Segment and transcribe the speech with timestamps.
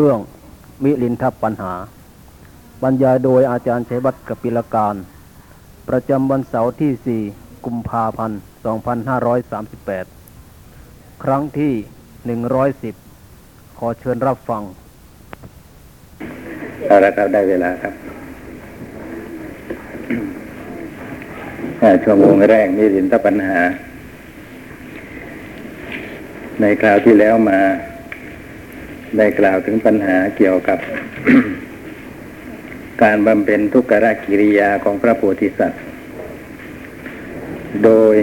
[0.00, 0.18] รื่อง
[0.84, 1.74] มิลินทปัญหา
[2.82, 4.94] บรรยายโดยอาจารย์ชัยวัฒน์กปิลการ
[5.88, 8.40] ประจำวันเสาร์ที่ 4 กุมภาพันธ์
[9.20, 11.72] 2538 ครั้งที่
[12.96, 14.62] 110 ขอเชิญรับฟัง
[16.86, 17.94] เอาละครับ ได้เวลาครับ
[22.04, 23.58] ชั่วโมงแรกมีสินทปัญหา
[26.60, 27.60] ในคราวที่แล้วมา
[29.16, 30.78] ได้กล่าวถึงปัญหาเกี่ยวกับ
[33.02, 33.92] การบำเพ็ญทุกข
[34.24, 35.82] กิริยาของพระโพธิสัตว์
[37.84, 38.16] โดย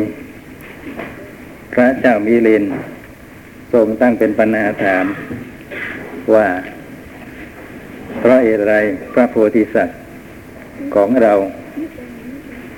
[1.73, 2.63] พระเจ้ามิลิน
[3.73, 5.05] ทรงตั้งเป็นปัญหาถาม
[6.34, 6.48] ว่า
[8.20, 8.76] เพราะเหตุไร
[9.13, 9.99] พระโพธิสัตว์
[10.96, 11.34] ของเรา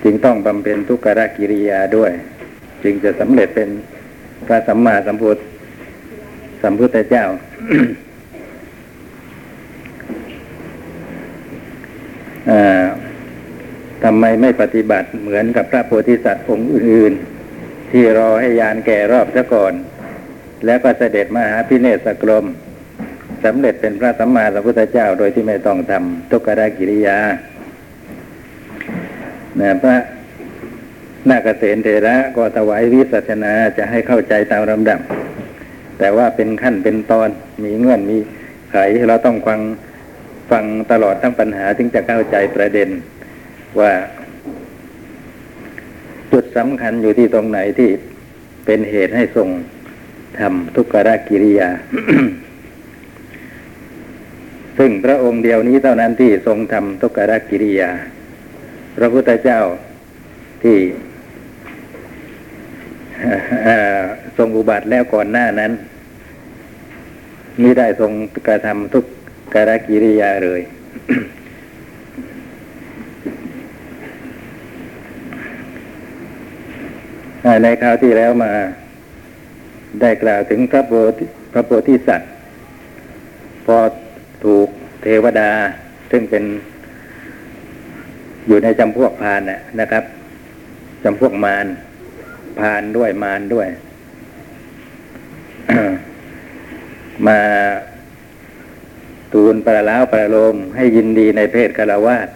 [0.04, 1.08] จึงต้องบำเพ็ญทุกข
[1.38, 2.12] กิริยาด้วย
[2.84, 3.70] จึงจะสำเร็จเป็น
[4.48, 5.40] พระสัมมาสัมพุทธ
[6.62, 7.26] สัมพุทธเจ้า
[14.04, 17.14] ทำไมไม่ปฏิบัติเหมือนกับพระโพธิสัตว์องค์อื่น
[17.52, 19.74] ๆ ที่รอให้ยานแก่รอบซะก่อน
[20.66, 22.46] แล้วก็เสด็จมาหาพิเนศกรม
[23.46, 27.18] สำเร็จเป็นพระสัมมาสัมพุทธเจ้าโดยที่ไม่ต้องทำทุกขกิริยา
[29.60, 29.96] นะพระ
[31.30, 35.00] นาคเษนเทระก็ถวายวิสัชนาจะให้เข้าใจตามลำดับ
[36.00, 37.30] แต่ว่าเป็นขั้นเป็นตอน
[37.64, 38.18] มีเงื่อนมี
[38.72, 39.60] ไขเราต้องฟัง
[40.52, 42.90] ฟังตลอดทั้งปัญหาถึงจะเข้าใจประเด็น
[43.80, 43.94] ว่า
[46.32, 47.90] จุดสำคัญอยู่ที่ตรงไหนที่
[48.66, 49.50] เป็นเหตุให้ทรง
[50.40, 51.70] ทำทุกขรกิริยา
[54.78, 57.92] ซึ่งพระองค์เดียวนี้เท่านั้นที่ทรงทำทุกขรกิริยา
[58.98, 59.62] พระพุทธเจ้า
[60.64, 60.78] ที่
[64.40, 65.72] ทรงอุบัติแล้วก่อนหน้านั้น
[67.62, 68.12] มิได้ทรง
[68.48, 69.06] กระทำทุก
[69.54, 69.56] ข
[69.88, 70.62] กิริยาเลย
[77.64, 78.52] ในคราวที่แล้วมา
[80.02, 82.32] ได้กล่าวถึงพระโพธิพระโพธิสัตว์
[83.66, 83.78] พอ
[84.44, 84.68] ถูก
[85.02, 85.52] เทวดา
[86.12, 86.44] ซึ่งเป็น
[88.48, 89.42] อยู่ในจำพวกพาน
[89.80, 90.04] นะครับ
[91.04, 91.66] จำพวกมาร
[92.60, 93.68] พานด้วยมารด้วย
[97.28, 97.40] มา
[99.34, 102.28] ตูนประล้าวประโลมให้ยินดีในเพศคารวาส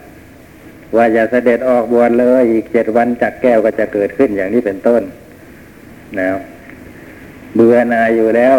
[0.96, 5.02] ว่าอย่าเสด็จออกบวชเลย อีกเจ็ดวันจากแก้วก็จะเกิดขึ้นอย่างนี้เป็นต้น
[6.18, 6.28] นะ
[7.54, 8.56] เบื่อหนายอยู่แล้ว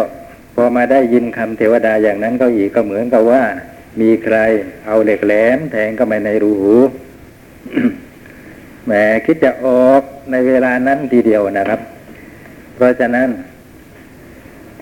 [0.55, 3.43] พอมาได้ยินคำเทวดาอย่างนั้นก็อีกก็เหมือนกับว่า
[4.01, 4.37] มีใคร
[4.85, 6.75] เอาเหล็กแหลมแทงเข้าไปในรูหู
[8.85, 8.93] แหม
[9.25, 11.79] คิดจะออกในเวลานั้นทีเดียวนะครับ
[12.75, 13.29] เพราะฉะนั้น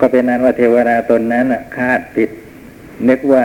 [0.00, 1.46] ก็เป็นนั้นว่าเทวดาตนนั้น
[1.76, 2.30] คาดผิด
[3.08, 3.44] นึกว่า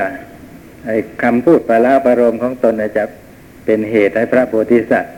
[0.86, 3.04] ไอ้คำพูดประลาประโลมของตนจะ
[3.66, 5.16] เป็นเหตุให้พระโพธิสัตว์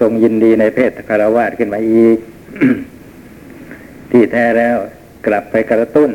[0.00, 2.18] ทรงยินดีในเพศคารวาสขึ้นมาอีก
[4.10, 4.76] ที่แท้แล้ว
[5.26, 6.10] กลับไปกระตุ้น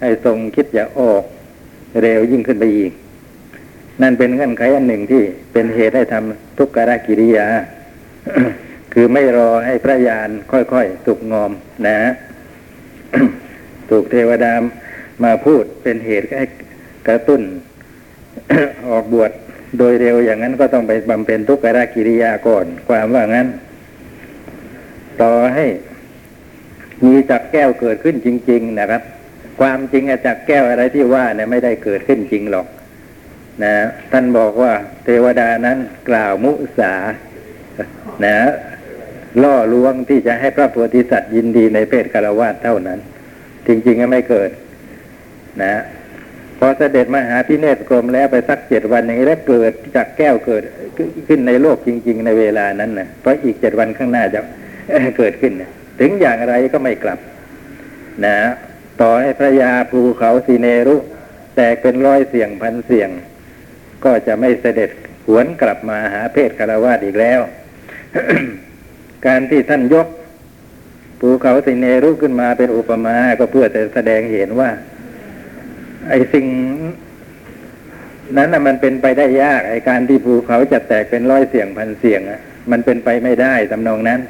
[0.00, 1.24] ให้ทรงคิดจะออก
[2.00, 2.92] เร็วยิ่งขึ้นไปอีก
[4.02, 7.46] นั่นเป็นเงื่อนไขอันหนึ่งที่เป็นเหตุให้ทำทุกขกิริยา
[8.92, 11.52] คือไม่รอให้พระยานค่อยๆสุกงอม
[11.86, 12.12] นะฮะ
[13.90, 14.52] ถูกเทวดา
[15.24, 16.44] มาพูดเป็นเหตุให้
[17.08, 17.42] กระตุ้น
[18.88, 19.30] ออกบวช
[19.78, 23.48] โดยเร็วอย่างนั้นก็ต้องไปบำเพ็ญทุกขกิริยาก่อนความว่างั้น
[25.22, 25.66] ต่อให้
[27.04, 29.02] มีจักแก้วเกิดขึ้นจริง ๆ นะครับ
[29.60, 32.66] ความจริงจักแก้วอะไรที่ว่าเนี่ยไม่ได้เกิดขึ้นจริงหรอก
[33.62, 33.74] นะ
[34.12, 34.72] ท่านบอกว่า
[35.04, 36.94] เทวดานั้นกล่าวมุสา
[38.24, 38.36] นะ
[39.42, 42.98] ล่อลวงที่จะให้พระโพธิสัตว์ยินดีในเพศคารวะเท่านั้น
[43.66, 44.50] จริงๆก็ไม่เกิด
[45.62, 45.82] นะ
[46.58, 50.62] พอเสด็จมาหาพิเนศกรมแล้วไปสักเจ็ดวันอย่างนี้แล้วเกิดจากแก้วเกิด
[51.28, 54.40] ขึ้นในโลกจริง ๆ ในเวลานั้นนะเพราะอีกเจ็ดวันข้างหน้าจะ
[55.18, 57.18] เกิดขึ้นนะถึงอย่างไรก็ไม่กลับ
[58.26, 58.36] นะ
[59.00, 60.96] ต่อให้พระยาภูเขาสีเนรุ
[61.56, 63.10] แตกเป็นร้อยเสียงพันเสียง
[64.04, 64.90] ก็จะไม่เสด็จ
[65.26, 67.40] หวนกลับมาหาเพศคารวาสอีกแล้ว
[69.26, 70.06] การที่ท่านยก
[71.20, 74.70] ภูเขาสีเนรุขึ้นมาเป็นอุปมา ก็เพื่อจะแสดงเห็นว่า
[76.08, 76.46] ไอ้สิ่ง
[78.36, 84.20] นั้นนะมันเป็นไปได้ยากไอ้การที่ภูเขาจะแตกเป็นร้อยเสียงพันเสียงอะมันเป็นไปไม่ได้ตำนองนั้น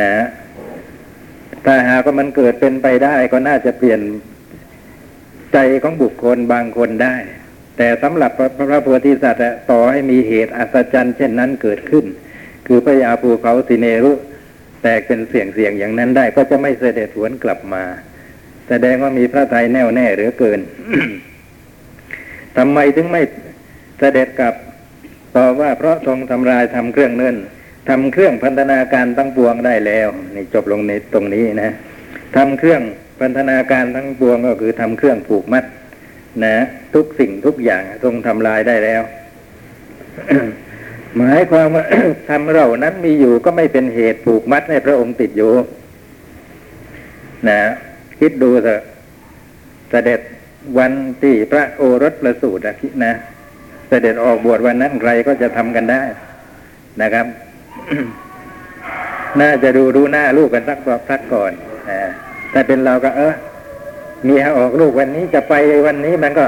[0.00, 0.14] นะ
[1.64, 4.00] ถ้าหากว่ามันเกิดเป็นไปได้ก็น่าจะเปลี่ยน
[5.52, 7.16] ใจของบุคคลบางคนได้
[7.76, 12.04] แต่สำหรับพระโพธิสัตว์ต่อให้มีเหตุอัศจรรย์เช่นนั้นเกิดขึ้น
[12.72, 14.12] คือพระยาภูเขาสิเนรุ
[14.82, 17.82] แตกเป็นเสียงเสียงอย่างนั้นได้ ก็จะไม่เสด็จหวนกลับมา
[18.68, 20.60] แสดงว่ามีพระทัยแน่วแน่เหลือเกิน
[22.56, 23.22] ทำไมถึงไม่
[23.98, 24.54] เสด็จกลับ
[25.36, 27.36] ตอบว่าเพราะทรงทำลายทำเครื่องเนิ่น
[27.88, 31.70] ทำเครื่องพันธนาการทั้งปวงได้แล้วนี่จบลงในตรงนี้นะ
[32.36, 32.82] ทำเครื่อง
[33.20, 35.64] พันธนาการทั้งปวงก็คือทำเครื่องผูกมัด
[36.44, 36.56] นะ
[36.94, 39.02] ทุกสิ่งทุกอย่างทรงทำลายได้แล้ว
[41.16, 41.84] หมายความว่า
[42.28, 45.52] ทำเรานั้นมีอยู่ก็ไม่เป็นเหตุผูกมัดให้พระองค์ติดอยู่
[47.48, 47.60] นะ
[48.20, 48.82] คิดดูเถอะ
[49.90, 50.20] เสด็จ
[50.78, 50.92] วัน
[51.22, 53.12] ที่พระโอรสประสูติอะคิดนะ
[53.88, 56.02] เสด็จออกบวชวันนั้นใครก็จะทำกันได้
[57.02, 57.26] นะครับ
[59.40, 60.78] น่าจะดูดูหน้าลูกกันสัก
[61.08, 61.52] สักก่อน
[61.90, 63.34] อ่เป็นเราก็ เออ
[64.26, 65.54] มีออกลูกวันนี้จะไป
[65.86, 66.46] วันนี้มันก็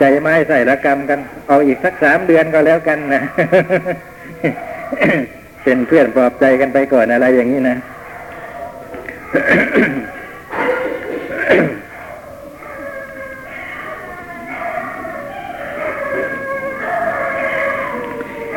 [0.00, 1.18] ใจไม้ใส่ละกรรมกัน
[1.48, 3.22] เอาอีกสักสามเดือนก็แล้วกันนะ
[5.64, 7.76] เป็นเพื่อนปลอบใจกันไปก่อนอะไรอย่างนี้นะ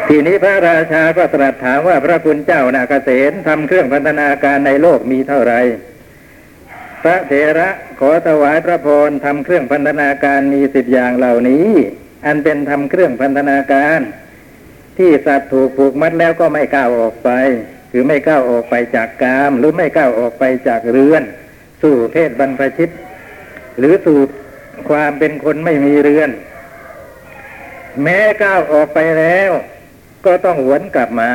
[0.08, 5.60] ทีนี้พระราชาก็ตรัสถามว่าพระคุณเจ้านาเกษตรทำเครื่องพันธนาการในโลกมีเท่าไหร่
[7.04, 7.70] พระเถระ
[8.00, 11.68] ขอถวายพระพรทำเครื่องพันธนาการมีสิบอย่างเหล่านี้
[12.26, 14.00] อันเป็นทำเครื่องพันธนาการ
[14.98, 17.30] ที่สัตว์ถูกผูกมัดแล้วก็ไม่ก้าวออกไป
[17.92, 21.24] คือไม่ก้าวออกไปจากกาม หรือไม่ก้าวออกไปจากเรือน
[21.82, 22.90] สู่เพศบรรพชิต
[23.80, 24.20] หรือสู่
[24.90, 26.30] ความเป็นคนไม่มีเรือน
[28.04, 29.52] แม้ก้าวออกไปแล้ว
[30.26, 31.32] ก็ต้องหวนกลับมา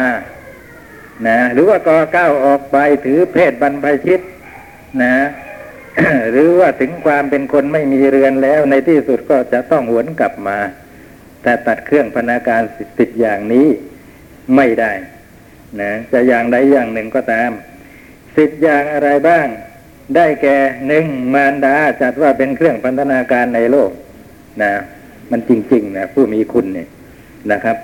[1.26, 4.20] นะหรือว่าก็ก้าวออกไปถือเพศบรรพชิต
[5.03, 5.15] นะ
[6.30, 10.58] หรือว่าถึงความเป็นคนไม่มีเรือนแล้ว ในที่สุดก็จะต้องหวนกลับมา
[11.42, 12.62] แต่ตัดเครื่องพนาการ
[12.98, 13.66] สิบอย่างนี้
[14.56, 14.92] ไม่ได้
[15.80, 17.50] นะจะอย่างใดอย่างหนึ่งก็ตาม
[18.36, 19.46] สิบอย่างอะไรบ้าง
[20.16, 23.90] ได้แก่หนึ่งมารดาจัดว่าเป็นเครื่องพันธนาการในโลก
[24.62, 24.72] นะ
[25.30, 26.88] มันจริงๆนะผู้มีคุณเนี่ย
[27.52, 27.76] นะครับ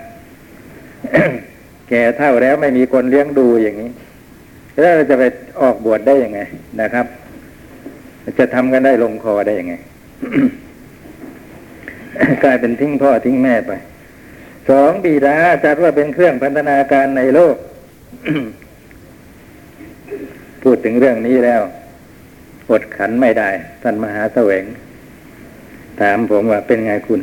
[1.88, 3.90] แก่เท่าแล้วไม่มีคนเลี้ยงดูอย่างนี้
[4.80, 5.24] แล้วเราจะไป
[5.60, 6.40] ออกบวชได้ยังไง
[6.80, 7.06] นะครับ
[8.38, 9.74] จะทำกันได้ลงคอได้ยังไง
[12.44, 13.72] กลายเป็นทิ้งพ่อทิ้งแม่ไป
[14.70, 17.56] สองบิดาจัดว่าเป็นเครื่องพันธนาการในโลก
[20.62, 21.62] พูดถึงเรื่องนี้แล้ว
[22.70, 23.48] อดขันไม่ได้
[23.82, 24.64] ท่านมหาเสวง
[26.00, 27.20] ถามผมว่าเป็นไงคุณ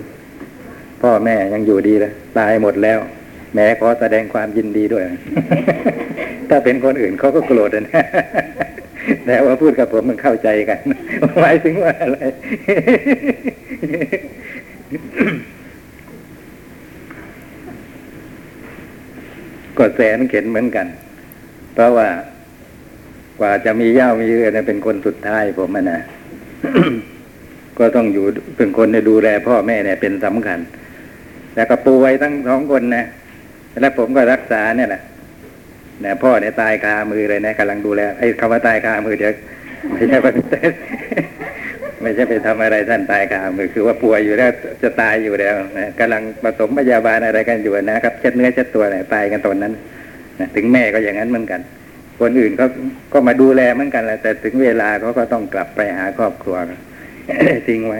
[1.02, 3.00] พ่อแม่ยังอยู่ดีเลยตายหมดแล้ว
[3.56, 5.04] แม้ขอแสดงความยินดีด้วย
[6.50, 8.06] ถ้าเป็นคนอื่นเขาก็โกรธนะ
[9.26, 10.80] แต่ว่าพูดกับผมมันเข้าใจกัน
[11.40, 12.20] หมายถึงว่าอะไร
[19.78, 20.88] ก็แสนเข็นเหมือนกัน
[21.74, 22.08] เพราะว่า
[23.40, 26.00] กว่าจะมีเย่ามีเรือเนี่ยเป็นคนสุดท้ายผมนะ
[27.80, 28.26] ก็ต้องอยู่
[28.58, 30.60] เป็นคนดูแลพ่อแม่เนี่ยเป็นสำคัญ
[31.56, 33.06] แล้วก็ป่วยทั้งสองคนนะ
[33.82, 35.02] แล้วผมก็รักษาเนี่ยแหละ
[36.04, 39.34] นี่ยพ่อเนี่ยตายคามือเลยนะกำลังดูแลไอ้คำว่าตายคามือเดี๋ยว
[39.94, 40.28] ไม่ใช่ไป
[42.02, 44.50] ไม่ใช่ไปทำอะไรท่านตายคามือคือว่าป่วยอยู่แล้ว
[44.82, 49.74] จะตายอยู่แล้วนะกำลังผสมพยาบาลอะไรกันอยู่นะครับเช็ดเนื้อเช็ดตัวเนี่ยตายกันตอนนั้น
[50.40, 51.62] นะถึงแม่ก็อย่างนั้นเหมือนกัน
[52.20, 52.68] คนอื่นเขา
[53.14, 56.56] ก็มาดูแลเหมือนกันแหละแต่ถึงเวลาเขาก็ต้องกลับไปหาครอบครัว
[57.68, 58.00] ทิ้งไว้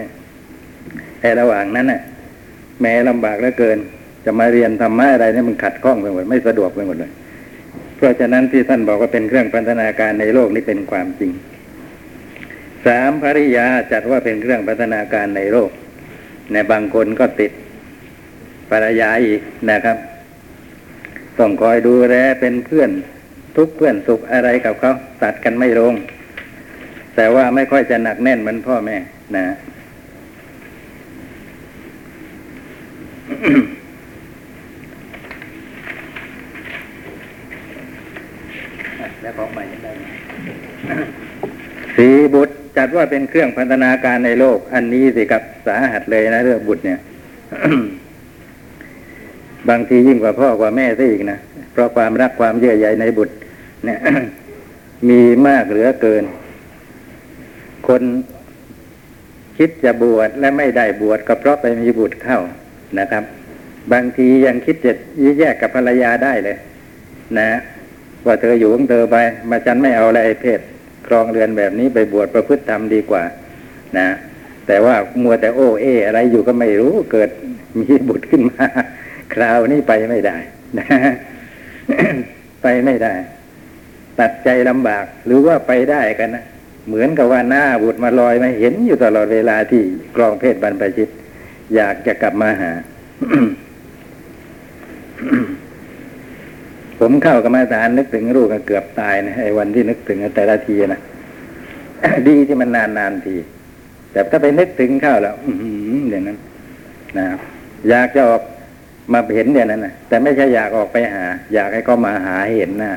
[1.20, 2.00] แต่ระหว่างนั้นน่ะ
[2.80, 3.78] แม้ลำบากเหลือเกิน
[4.24, 7.10] จะมาเรียนธรรมะอะไรเนี่ยมันขัดข้องไปหมดไม่สะดวกไปหมดเลย
[8.04, 11.32] ราะฉะนั้นที่ท่านบอกว่าเป็นเครื่องพันธนาการในโลกนี้เป็นความจริง
[12.86, 15.70] สามภริยาจัดว่าเป็นเครื่องพัฒนาการในโลก
[16.52, 17.52] ในบางคนก็ติด
[18.70, 19.40] ภรรยาอีก
[19.70, 19.96] นะครับ
[21.38, 22.90] ต้องคอยดูแลเป็นเพื่อน
[23.56, 24.92] ทุกเพื่อนสุขอะไรกับเขา
[25.22, 25.94] ตัดกันไม่ลง
[27.16, 28.96] แต่ว่าไม่ค่อยจะหนักแน่นเหมือนพ่อแม่
[29.36, 29.46] นะ
[39.22, 39.92] แล้วของใหม่ยังได้
[41.96, 46.98] สีบุตรจัดว่าเป็นเครื่องพันธนาการในโลก อันนี้สิครับสาหัสเลยนะเรื่องบุตรเนี่ย
[49.68, 51.38] บางทียิ่งกว่าพ่อกว่าแม่ซะอีกนะ
[51.72, 53.34] เพราะความรักความเยื่อใยในบุตร
[53.84, 53.98] เนี่ย
[55.08, 56.24] มีมากเหลือเกิน
[57.88, 58.02] คน
[59.58, 62.38] คิดจะบวชและไม่ได้บวชก็เพราะไปมีบุตรเข้า
[62.98, 63.24] นะครับ
[63.92, 64.92] บางทียังคิดจะ
[65.38, 66.56] แยกกับภรรยาได้เลย
[67.38, 67.48] นะ
[68.26, 69.16] ว่าเธออยู่ของเธอไป
[69.50, 70.60] มาฉันไม่เอาอะไรเพศ
[71.06, 73.22] ครองเรือนแบบนี้ไปบวชประพฤติธรรมดีกว่า
[73.98, 74.08] นะ
[74.66, 77.30] แต่ว่ามัวแต่โอ้เออะไรอยู่ก็ไม่รู้เกิด
[77.78, 78.66] มีบุตรขึ้นมา
[79.34, 80.36] คราวนี้ไปไม่ได้
[80.78, 80.86] นะ
[82.62, 83.14] ไปไม่ได้
[84.20, 86.44] ตัดใจลำบาก หรือว่าไปได้กันนะ
[86.88, 89.82] เหมือนกับว่าหน้าบุตรมาลอยมาเห็นอยู่ตลอดเวลาที่
[90.16, 91.08] กรองเพศบรรพชิต
[91.74, 92.72] อยากจะกลับมาหา
[97.04, 101.00] ผมเข้ากรรมฐานนึกถึงลูกก็เกือบตายนะไอ้วันที่นึกถึงแต่ละทีนะ
[102.28, 103.36] ดีที่มันนานนานที
[104.12, 105.52] แต่ถ้าไปนึกถึงเข้าแล้ว อื
[106.10, 106.38] อย่างนั้น
[107.18, 107.26] นะ
[107.88, 108.42] อยากจะออก
[109.12, 112.92] มาเห็นอย่างนั้นนะแต่ไม่ใช่อยากออกไปหา อยากให้เขามาหาเห็นน้า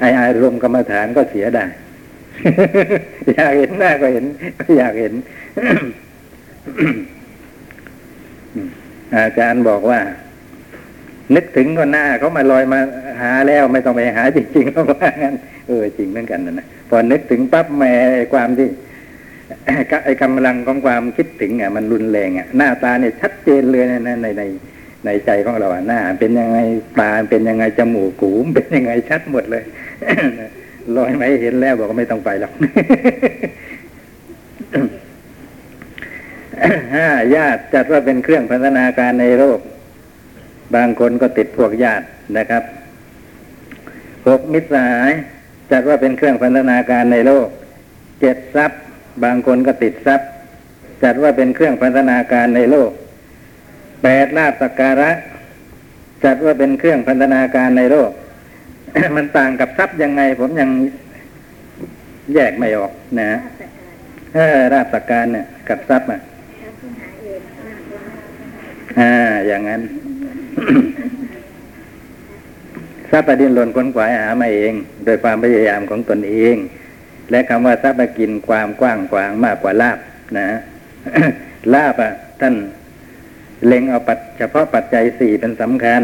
[0.00, 1.64] ไอ้อารมณ์กรรมฐานก็เสียได้
[3.34, 4.24] อยากเห็นหน้าก็เห็น
[4.78, 5.14] อยากเห็น
[9.16, 10.00] อาจารย์บอกว่า
[11.34, 12.78] นึกถึงก็หน้าเขามาลอยมา
[13.20, 15.34] หาแล้วไม่ต้องไปหาจริงๆเขาว่างั้น
[15.68, 17.92] เออจริงเหมือนกันนะนะพอนึกถึงปั๊บแม่
[18.32, 18.68] ความที่
[20.04, 24.42] ไอ้กำลังของความคิดถึงอะมันรุนแรงอะหน้าตาเนี่ยชัดเจนเลยนะในในใน
[25.04, 26.58] ในใจของเราอะหน้า เป็นยังไง
[27.00, 29.64] ตาเป็นยังไงจมูกหูมเป็นยังไงชัดหมดเลย
[30.96, 32.52] ลอยไหมเห็นแล้วบอกว่าไม่ต้องไปหรอก
[36.94, 39.60] ห้าญาติจัดว่าเป็นเครื่องพัฒนาการในโลก
[40.74, 42.04] บางคนก็ติดพวกญาติ
[42.38, 42.62] นะครับ
[44.28, 45.12] หกมิตรสหาย
[45.70, 47.48] จัดว่าเป็นเครื่องพัฒนาการในโลก
[48.20, 48.80] เจ็ดทรัพย์
[49.24, 50.28] บางคนก็ติดทรัพย์
[51.02, 52.90] จัดว่าเป็นเครื่องพัฒนาการในโลก
[54.02, 55.10] แปดลาบสักการะ
[56.24, 58.10] จัดว่าเป็นเครื่องพัฒนาการในโลก
[59.16, 60.70] มันต่างกับทรัพย์ยังไง ผมยัง
[62.34, 63.38] แยกไม่ออกนะฮะ
[64.34, 66.20] เออราบสักการเนี่ยกับทรัพย์อะ
[69.00, 69.12] อ่า
[69.46, 69.82] อย่างนั้น
[73.10, 74.72] ทรัพย์ดินหล่นค้นขวายหามาเอง
[75.04, 76.56] โดยความพยายามของตนเอง
[77.30, 79.98] และคำว่าทรัพย์กินความกว้างขวางมากกว่าลาบ
[80.38, 80.48] นะ
[81.74, 82.54] ลาบอะ ท่าน
[83.66, 86.02] เล็งเอาปัจเฉพาะปัจจัยสี่เป็นสำคัญ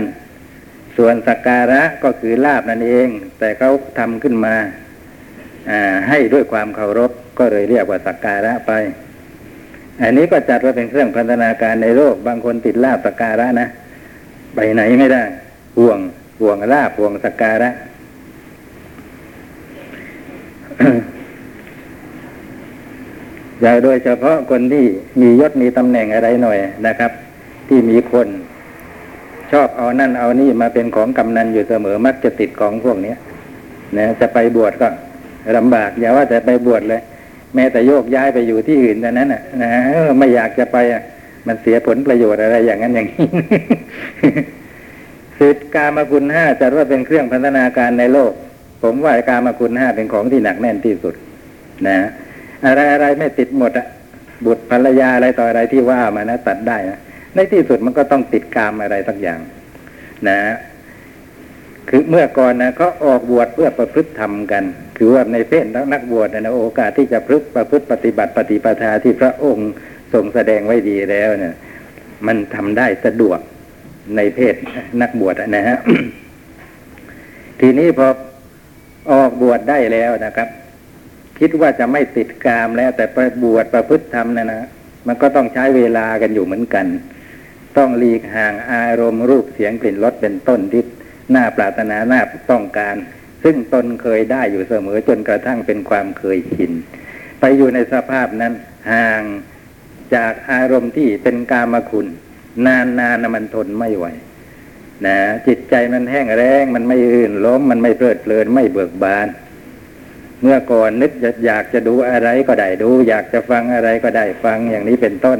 [0.96, 4.54] ส่วนสักการะก็คือลาบนั่นเอง แต่เขาทำขึ้นมา
[5.70, 8.72] อ่าให้ด้วยความเคารพก็เลยเรียกว่าสักการะไป
[10.02, 13.68] อันนี้ก็จัดว่าเป็นเครื่องพัฒนาการในโลกบางคนติดลาบสักการะนะ
[14.54, 15.22] ไปไหนไม่ได้
[15.78, 15.98] ห่วง
[16.40, 17.70] ห่วงลาบห่วงสักการะ
[23.60, 24.84] อย่าโดยเฉพาะคนที่
[25.20, 27.10] มียศมีตำแหน่งอะไรหน่อยนะครับ
[27.68, 28.28] ที่มีคน
[29.52, 33.14] ชอบเอานั่นเอานี่มาเป็นของกำนันอยู่เสมอมักจะติดของพวกนี้
[33.98, 34.88] นะจะไปบวชก็
[35.56, 37.00] ลำบาก อย่าว่าแต่ไปบวชเลย
[37.54, 39.70] แม้แต่โยกย้ายไปอยู่ที่อื่นแต่นั้นน่ะนะ
[40.18, 41.02] ไม่อยากจะไปอะ
[41.46, 43.26] มันเสียผลประโยชน์อะไรอย่างนั้นอย่างนี้
[45.38, 48.32] สิทธิกามคุณห้าจัดว่าเป็นเครื่องพัฒนาการในโลก
[48.82, 51.14] ผมว่ากามคุณห้าเป็นของที่หนักแน่นที่สุด
[51.88, 51.98] นะ
[52.66, 53.86] อะไรอะไรไม่ติดหมดอะ
[54.46, 57.00] บุตรภรรยาอะไรต่ออะไรที่ว่ามานะตัดได้นะ
[57.34, 59.40] ในที่สุดมันก็ต้องติดกามอะไรสักอย่าง
[60.28, 60.38] นะ
[61.88, 64.64] คือเมื่อก่อนนะเขาออกบวชเพื่อประพฤติธรรมกัน
[64.96, 69.70] คือว่าในเพศนักบวชนะโอกาสที่จะพฤติประพฤติปฏิบัติปฏิปทาที่พระองค์
[70.14, 71.54] ทรงแสดงไว้ดีแล้วเนี่ย
[72.26, 73.38] มันทำได้สะดวก
[74.16, 74.54] ในเพศ
[75.00, 75.78] นักบวชนะฮะ
[77.60, 78.08] ทีนี้พอ
[79.12, 80.48] ออกบวชได้แล้วนะครับ
[81.38, 84.68] คิดว่าจะไม่ติดกามแล้ว แต่ไปบวชประพฤติธรรมนะนะ
[85.06, 86.86] มันก็ต้องใช้เวลากันอยู่เหมือนกัน
[87.78, 90.82] ต้องหลีกห่างอารมณ์รูปเสียงกลิ่นรสเป็นต้นที่
[91.30, 92.96] หน่าปรารถนาหน่าต้องการ
[93.44, 96.72] ซึ่งตนเคยได้อยู่เสมอจนกระทั่งเป็นความเคยชิน
[97.40, 98.52] ไปอยู่ในสภาพนั้น
[98.92, 99.22] ห่าง
[100.14, 102.06] จากอารมณ์ที่เป็นกามคุณ
[102.66, 104.06] นานๆนนมันทนไม่ไหว
[105.06, 109.28] นะจิตใจมันแห้งแรงมันไม่อื่นล้มมันไม่เพลิดเพลินไม่เบิกบาน
[110.42, 111.12] เมื่อก่อนนึก
[111.46, 115.38] อยากจะดูอะไรก็ได้ดู อยากจะฟังอะไรก็ได้ฟังอย่างนี้เป็นต้น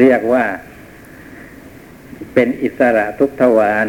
[0.00, 0.44] เรียกว่า
[2.34, 3.86] เป็นอิสระทุกทวาร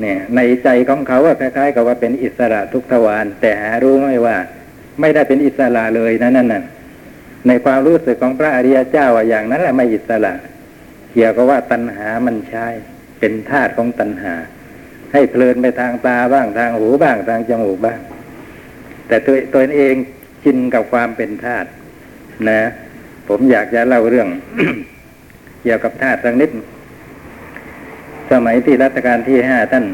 [0.00, 4.36] เนี่ย ในใจของเขาว่าคล้ายๆ กับว่าเป็นอิสระทุกทวารแต่หารู้ไหมว่า
[5.00, 6.62] ไม่ได้เป็นอิสระเลยนะนั่นน่ะ
[7.46, 10.34] ในความรู้สึกของพระอริยเจ้าอย่างนั้นแหละไม่อิสระ
[11.12, 12.66] เกี่ยวกับว่าตัณหามันใช่
[13.20, 14.34] เป็นธาตุของตัณหา
[15.12, 18.00] ให้เพลินไปทางตาบ้างทางหูบ้างทางจมูกบ้าง
[19.08, 19.94] แต่ตัวตัวเอง
[20.42, 21.68] ชินกับความเป็นธาตุ
[22.48, 22.60] นะ
[23.28, 24.28] ผมอยากจะเล่าเรื่อง
[25.62, 26.50] เกี่ยวกับธาตุสักนิด
[28.32, 29.84] สมัยที่รัชกาลที่ห้าท่าน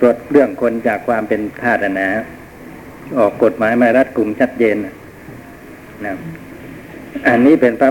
[0.00, 2.08] ตรวจเรื่องคนจากความเป็นธาตุนะ
[3.18, 6.14] ออกกฎหมายมารัดกลุ่มชัดเจนนะ
[7.28, 7.90] อันนี้เป็นพระ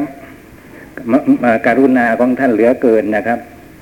[1.66, 3.40] การุณาของท่านเหลือเกินนะครับ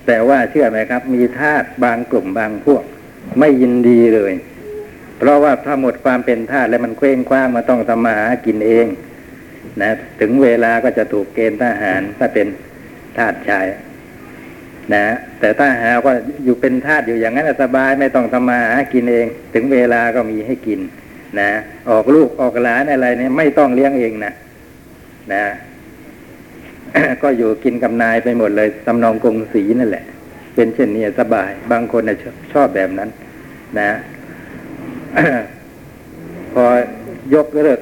[0.08, 2.84] แต่ว่าเชื่อไหมครับ มีทาสบางกลุ่มบางพวก
[3.40, 4.34] ไม่ยินดีเลย
[5.18, 8.88] เพราะว่าถ้าหมดความเป็นทาสแล้วมันเคว้งคว้างมาต้องทำมาหากินเอง
[9.82, 12.48] นะถึงเวลาก็จะถูกเกณฑ์ทหารถ้าเป็น
[13.18, 13.66] ทาสชาย
[14.94, 15.06] นะ
[15.40, 20.80] แต่ถ้าหาว่าอยู่เป็นทาสอยู่อย่างนั้นสบายไม่ต้องทำมาหากินเอง ถึงเวลาก็มีให้กิน
[21.40, 21.50] นะ
[21.90, 24.34] ออกลูกออกหลานอะไรเนี่ยไม่ต้องเลี้ยงเองนะ
[25.34, 25.44] นะ
[27.24, 30.06] ก็อยู่กินกับนายไปหมดเลยตำนองกงสีนั่นแหละ
[30.56, 33.10] เป็นเช่นนี้สบาย บางคนนะชอบชอบแบบนั้น
[33.80, 33.90] นะ
[36.54, 36.66] พอ
[37.34, 37.80] ยกเลิก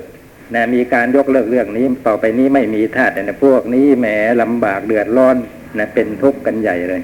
[0.56, 4.08] นะมีการยกเลิกเรื่องนี้ ต่อไปนี้ไม่มีทาสนะพวกนี้แหม
[4.42, 5.38] ลำบากเดือดร้อน
[5.80, 7.02] นะเป็นทุกข์กันใหญ่เลย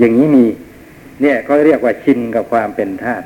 [0.00, 0.44] อย่างนี้มี
[1.22, 3.22] เนี่ยเขาเรียกว่าชินกับความเป็นทาส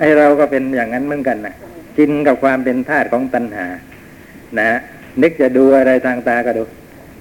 [0.00, 1.54] ไอเราก็เป็นอย่างนั้นเหมือนกันนะ
[1.96, 3.66] ชินกับความเป็นทาสของตัณหา
[4.60, 4.70] นะ
[5.22, 6.62] นึกจะดูอะไรทางตาก็ดู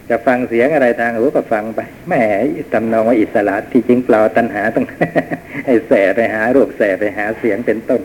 [0.09, 2.13] จะฟังเสียงอะไรทางหูก็ฟังไปแหม
[2.73, 4.85] ตำนองว่าอิสระที่จริงเปล่าตัณหาต้อง
[5.65, 8.01] ไอแสไปหารูปแสไปหาเสียงเป็นต้น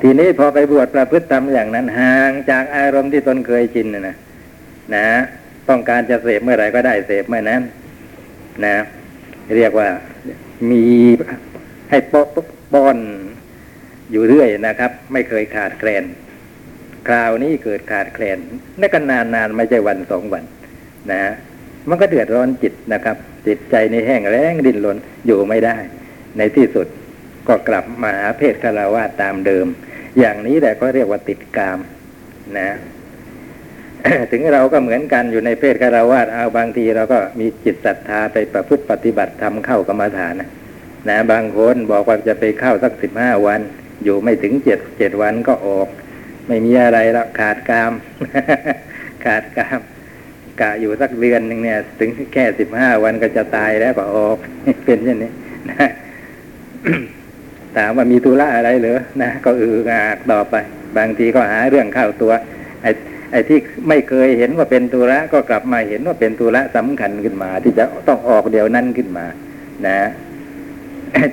[0.00, 4.16] ทีนี้พอไปบวชประพฤติทำอย่างนั้นห่างจากอารมณ์ที่ตนเคยชินนะนะ
[4.94, 5.06] นะ
[5.68, 7.62] ต้องการจะเสพเมื่อไหร่ก็ได้เสพเมื่อนั้น
[8.64, 8.76] นะ
[9.56, 9.88] เรียกว่า
[10.70, 10.84] มี
[11.90, 12.26] ให้ปะ
[12.72, 12.98] ป้อน
[14.10, 16.04] อยู่เรื่อยนะครับ ไม่เคยขาดแคลน
[17.08, 18.38] คราวนี้เกิดขาดแคลน
[18.80, 20.44] นั่นก็นานนานๆไม่ใช่วันสองวัน
[21.12, 21.22] นะ
[21.88, 25.76] มันก็เดือดร้อนจิตนะครับ จิตใจในแห้งแล้งดิ้นรนอยู่ไม่ได้
[26.38, 26.86] ในที่สุด
[27.48, 29.66] ก็กลับมาหาเพศคารวาตามเดิม
[30.18, 31.78] อย่างนี้แหละก็เรียกว่าติดกาม
[32.58, 32.68] นะ
[34.30, 40.48] ถึงเราก็เหมือนกันอยู่ในเพศคารวาสเอาบางทีเราก็มีจิตศรัทธาไปประพฤติปฏิบัติทำเข้ากรรมฐานนะ
[41.08, 43.60] นะบางคนบอกว่าจะไปเข้าสักสิบห้าวัน
[44.04, 45.88] อยู่ไม่ถึงเจ็ดเจ็ดวันก็ออก
[46.48, 47.92] ไม่มีอะไรแล้วขาดกาม
[49.24, 49.80] ขาดกาม
[50.60, 54.36] กะอยู่สักเดือนหนึ่งเนี่ย ถึงแค่สิบห้าวันก็จะตายแล้วก็ออก
[54.84, 55.30] เป็นเช่นนี้
[55.70, 55.88] นะ
[57.76, 60.54] ถามว่ามีธุระอะไรเหรอนะก็อืองากต่อไป
[60.98, 62.32] บางทีก็หาเรื่องเข้าตัว
[62.82, 62.90] ไอ้
[63.30, 63.58] ไอ้ที่
[63.88, 69.26] ไม่เคยเห็นว่าเป็นธุระก็กลับมาเห็นว่าเป็นธุระสำคัญขึ้นมา ที่จะต้องออกเดี๋ยวนั้นขึ้นมา
[69.86, 69.98] นะ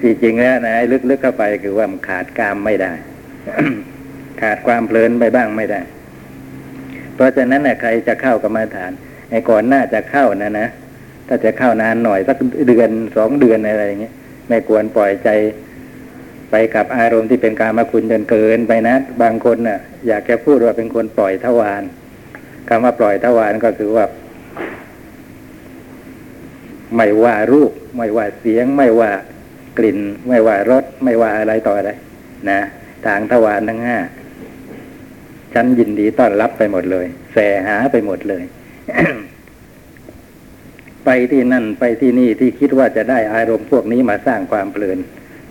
[0.03, 0.75] จริงๆแล้วนะ
[1.09, 2.91] ลึกๆเข้าไปคือว่ามันขาดกามไม่ได้
[4.41, 5.81] ขาดความเพลินไปบ้างไม่ได้
[7.15, 8.91] เพราะฉะนั้นนะใครจะเข้ากรรมาฐาน
[9.29, 10.67] ไอ้ก่อนหน้าจะเข้านะนะ
[11.27, 14.13] ถ้าจะเข้านานหน่อยสักเดือนสองเดือนอะไรอย่างเงี้ย
[14.49, 15.29] ไม่ควรปล่อยใจ
[16.51, 21.83] ไปกับอารมณ์ที่เป็นการมาคุณจนเกินไปนะ บางคนน่ะ อยากจะพูดว่าเป็นคนปล่อยทวาร
[22.69, 24.05] คำว่าปล่อยทวารก็คือว่า
[26.95, 29.11] ไม่ว่ารูป ไม่ว่าเสียง ไม่ว่า
[29.77, 31.91] กลิ่นไม่ว่ารสไม่ว่าอะไรต่ออะไร
[32.49, 32.59] นะ
[33.05, 33.97] ทางทวารทั้งห้า
[35.53, 38.43] ฉันยินดีต้อนรับไปหมดเลยแสหาไปหมดเลย
[41.05, 44.99] ไปที่นั่นไปที่นี่ที่คิดว่าจะได้อารมณ์พวกนี้มาสร้างความเพลิน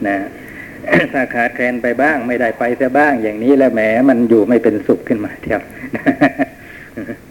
[0.06, 0.16] นะ
[1.12, 5.62] ถ้าขาดแคลนไปบ้าง ไม่ได้ไปเสียบ้าง อย่างนี้แล้วแหมมันอยู่ไม่เป็นสุขขึ้นมาเทียว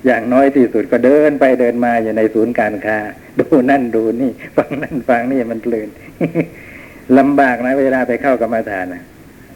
[0.06, 2.98] อย่างน้อยที่สุดก็เดินไปเดินมาอยู่ในศูนย์การค้า
[3.40, 5.90] ดูนั่นดูนี่ ฟังนั่นฟังนี่มันเพลิน
[7.18, 9.04] ลำบากนะเวลาไปเข้ากรรมฐานนะ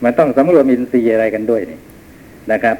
[0.03, 1.79] มันต้องสำรวมอินทรีย์อะไรกันด้วยนี่
[2.51, 2.77] นะครับ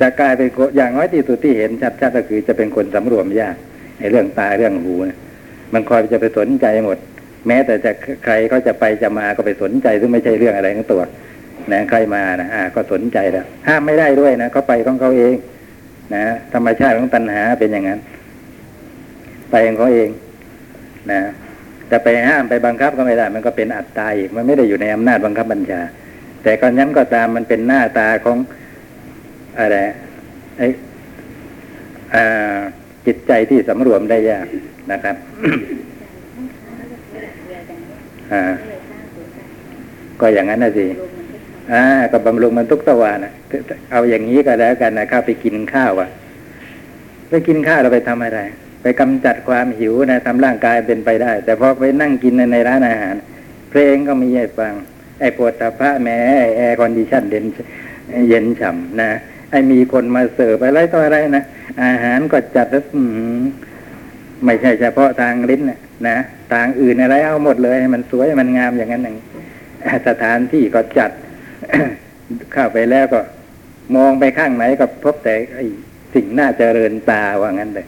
[0.00, 3.56] จะกลายเป็นอย่างน้อยที่สุดที่เห็นชัดๆก็คือจะเป็นคนสำรวมยาก
[3.98, 5.18] ไอ้เรื่องตาเรื่องหูนะ
[5.74, 6.98] มันคอยจะไปสนใจหมด
[7.46, 7.92] แม้แต่จะ
[8.24, 11.02] ใครเขาจะไปจะมาก็ไปสนใจซึ่งไม่ใช่เรื่องอะไรของตัว
[11.72, 15.34] นะใครมานะอ่า ก็สนใจแล้วห้ามไม่ได้ด้วยนะเขาไปของเขาเอง
[16.14, 18.00] นะธรรมชาติของตัณหาเป็นอย่างนั้น
[19.50, 20.08] ไปของเขาเอง
[21.12, 21.20] นะ
[21.90, 25.80] จะไปห้ามไปบังคับก็ไม่ได้ มันก็เป็นอัตตาอีก มันไม่ได้อยู่ในอำนาจบังคับบัญชา
[26.42, 28.36] แต่ก็นั้นก็ตามมันเป็นหน้าตาของ
[29.58, 29.76] อะไร
[30.58, 30.66] ไอ้
[32.14, 32.56] อ่า
[33.06, 34.46] จิตใจที่สำรวมได้ยาก
[34.92, 35.16] นะครับ
[38.32, 38.42] อ่า
[40.20, 40.86] ก็อย่างนั้นนะสิ
[41.72, 43.32] อ่าก็บำรุงมันทุกตะวันนะ
[43.92, 46.08] เอาอย่างนี้ก็แล้วกันนะข้าไปกินข้าวอะ
[47.30, 48.40] ไปกินข้าวเราไปทำอะไร
[48.84, 53.14] ไปกำจัดความหิวนะทำร่างกายเป็นไปได้ แต่พอไปนั่งกินในร้านอาหาร
[53.70, 54.72] เพลงก็มีให้ฟัง
[55.20, 56.18] ไอ้ปวดตาพระแม้
[56.56, 57.44] air condition เด่น
[58.28, 59.10] เย็นฉ่ำนะ
[59.50, 61.44] ไอ้มีคนมาเสิร์ฟอะไรต่ออะไรนะ
[61.84, 63.04] อาหารก็จัดแล้วหื
[63.38, 63.40] อ
[64.44, 66.16] ไม่ใช่เฉพาะทางลิ้นนะนะ
[66.52, 69.16] ทางอื่นอะไรเอาหมดเลยมันสวยมันงามอย่างนั้นอย่าง
[70.08, 71.10] สถานที่ก็จัด
[72.52, 73.20] เข้าไปแล้วก็
[73.96, 75.64] มองไปข้างไหนก็พบแต่ไอ้
[76.14, 77.86] สิ่งน่าเจริญตาว่างั้นเลย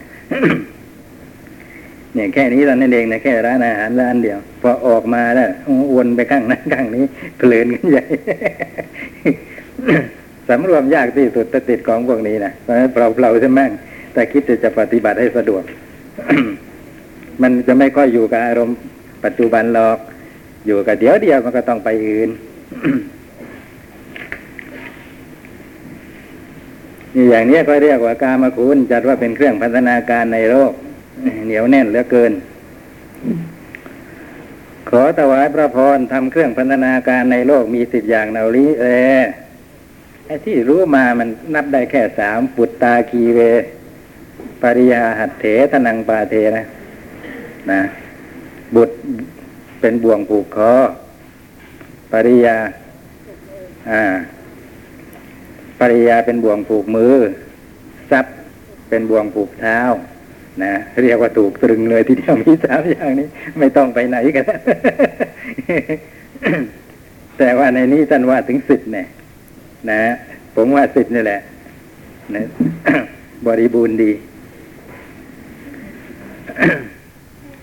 [2.16, 5.50] เนี่ยแค่นี้เรานั่นเองนะแค่ร้านอาหารร้านเดียว พอออกมาแล้ว
[5.94, 7.04] วนไปข้างนั้นข้างนี้
[7.38, 8.04] เพลินกันใหญ่
[10.48, 13.60] สำรวมยากที่สุดต่ติดของพวกนี้นะเพราะฉะนั้นเปล่าเปล่าใช่ไหม
[14.12, 15.62] แต่คิดจะจะปฏิบัติให้สะดวก
[17.42, 18.76] มันจะไม่ค่อยอยู่กับอารมณ์
[19.24, 19.98] ปัจจุบันหรอก
[20.66, 22.30] อยู่กับเดี๋ยวเดียวมันก็ต้องไปอื่น
[27.14, 30.72] นี่อย่างนี้ก็เรียกว่ากามาคุณจัดว่าเป็นเครื่องพัฒนาการในโลก
[31.44, 32.32] เหนียวแน่นเหลือเกิน
[34.88, 38.90] คอถวายพระพรทำเครื่องพันธนาการในโลกมีสิบอย่างเหล่านี้แล
[40.26, 43.38] ไอ้ที่รู้มามันนับได้แค่สามปุตตาคีเว
[44.62, 46.64] ปริยาหัตเถทนังปาเทนะ
[47.70, 47.80] นะ
[48.74, 48.94] บุตร
[49.80, 50.74] เป็นบ่วงผูกคอ
[52.12, 52.56] ปริยา
[53.90, 54.02] อ่า
[55.80, 57.14] ปริยาเป็นบ่วงผูกมือ
[58.10, 58.34] ทรัพย์
[58.88, 59.78] เป็นบ่วงผูกเท้า
[60.62, 64.44] นะเรียกว่าถูกตรึงเลยทีเดียวมีสามอย่างนี้ ไม่ต้องไปไหนกัน
[67.38, 69.06] แต่ว่าในนี้ท่านว่าถึงสิบเนี่ย
[69.90, 70.00] นะ
[70.54, 71.40] ผมว่าสิบนี่แหละ
[72.34, 72.42] นะ
[73.46, 74.10] บริบูรณ์ดี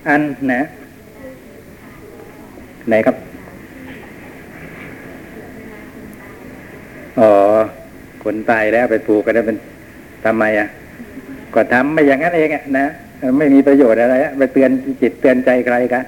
[0.07, 0.21] อัน
[0.53, 0.61] นะ
[2.87, 3.15] ไหนครับ
[7.19, 7.31] อ๋อ
[8.23, 9.57] คนตายแล้วไปปลูกกันแล้วเป็น
[10.25, 10.67] ทำไมอะ
[11.55, 12.87] ก็ทำไม่อย่างนั้นเองนะ
[13.37, 16.03] ไม่มีประโยชน์อะไรไปเตือนจิตเตือนใจใครกัน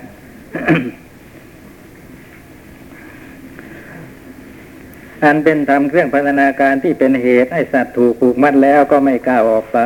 [5.23, 9.79] อันเป็นธรรมเครื่องพัฒนาการที่เป็นเหตุให้สัตว์ถูกผูกมัดแล้วก็ไม่ก้าวออกไป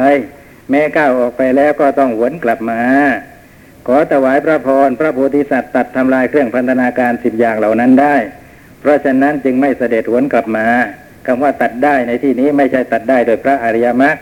[0.69, 2.82] แม้ก้าวออกไปแล้วก็ต้องหวนกลับมา
[3.88, 8.15] ขอถวายพระพรพระโพธิสัตว์ตัดทำลายเครื่องพันธนาการสิบอย่างเหล่านั้นได้
[8.80, 10.67] เพราะฉะนั้นจึงไม่เสด็จหวนกลับมา
[11.26, 14.15] คำว่าตัดได้ในที่นี้ไม่ใช่ตัดได้โดยพระอริยมรรค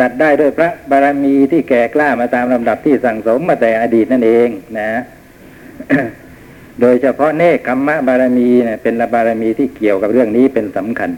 [0.00, 4.90] ตัดได้ด้วยพระบารมีที่แก่กล้ามาตามลำดับที่สั่งสมมาแต่อดีตนั่นเองนะ
[6.80, 11.10] โดยเฉพาะเนคขมมะบารมีเนี่ยเป็นบารมีที่เกี่ยวกับเรื่องนี้เป็นสำคัญ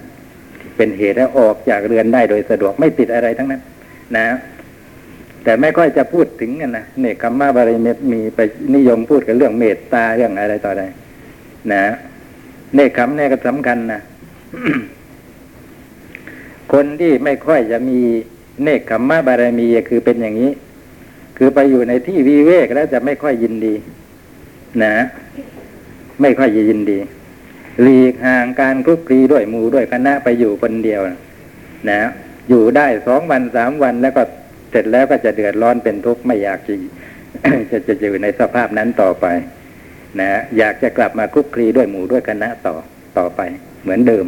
[0.76, 3.62] เป็นเหตุให้ออกจากเรือนได้โดยสะดวกไม่ติดอะไรทั้งนั้น
[4.16, 4.26] นะ
[5.44, 8.40] แต่ไม่ค่อยจะพูดถึงกันนะเนคขมมะบารมีมีไป
[8.74, 10.84] นิยมพูดกันเรื่องเมตตาเรื่องอะไรต่ออะไร
[11.72, 11.84] นะ
[12.74, 14.00] เนคขมเนี่ยก็สำคัญนะ
[16.72, 18.00] คนที่ไม่ค่อยจะมี
[18.62, 20.50] เนคขมมะบารมีคือเป็นอย่างนี้
[21.36, 23.74] คือไปอยู่ในที่วิเวกแล้วจะไม่ค่อยยินดี
[24.84, 24.94] นะ
[26.20, 26.98] ไม่ค่อยยินดี
[27.82, 31.00] หลีกห่างการคลุกคลีด้วยหมู่ด้วยคณะไปอยู่คนเดียว
[31.90, 32.00] นะ
[32.48, 34.22] อยู่ได้สองวันสามวันแล้วก็
[34.70, 36.74] เสร็จแล้วก็จะเดือดร้อนเป็นทุกข์ไม่อยากจะ
[37.70, 39.26] จะจะอยู่ในสภาพนั้นต่อไป
[40.20, 42.74] นะอยากจะกลับมาคลุกคลีด้วยหมู่ด้วยคณะต่อ
[43.18, 43.40] ต่อไป
[43.82, 44.26] เหมือนเดิม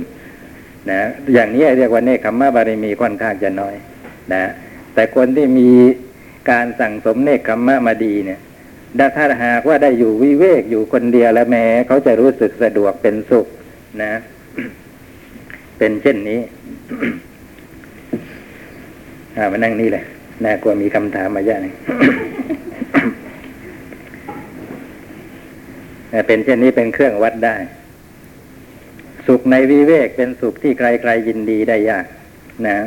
[0.90, 1.00] นะ
[1.34, 3.74] อย่างนี้เรียกว่าเนคขมมะบารมีค่อนข้างจะน้อย
[4.34, 4.44] นะ
[4.94, 5.70] แต่คนที่มี
[6.50, 8.40] การสั่งสมเนคขมมะมาดีเนี่ย
[9.16, 13.46] ถ้าหากว่าได้อยู่วิเวกอยู่คนเดียวแล้วแม้เขาจะรู้สึกสะดวกเป็นสุข
[14.02, 14.12] นะ
[15.78, 16.40] เป็นเช่นนี้
[19.36, 20.04] อามานั่งนี่เลย
[20.44, 21.74] น่ากลัวมีคำถามมาเยอะเลย
[26.26, 27.56] เป็นเช่นนี้เป็นเครื่องวัดได้
[29.26, 32.06] สุขในวิเวกเป็นสุขที่ใครๆยินดีได้ยาก
[32.68, 32.78] นะ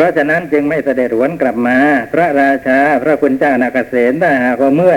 [0.00, 1.78] ราะฉะนั้นจึงไม่เสด็จหวนกลับมา
[2.12, 4.94] พระราชาพระคุณเจ้านาเกษตรถ้าหากว่าเมื่อ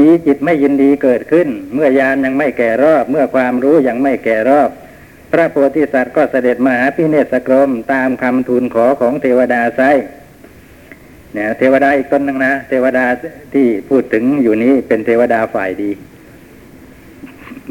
[0.00, 4.70] มีจิตไม่ยินดีเกิดขึ้น เมื่อยานยังไม่แก่รอบ เมื่อความรู้ยังไม่แก่รอบ
[5.32, 9.80] พระโพธิสัตว์ก็เสด็จมาหาพิเนศกรมตามคำทูลขอของเทวดาไซ
[11.34, 13.04] เนี่ยเทวดาอีกต้นหนึ่งนะเทวดา
[13.54, 15.90] ที่พูดถึงอยู่นี้เป็นเทวดาฝ่ายดี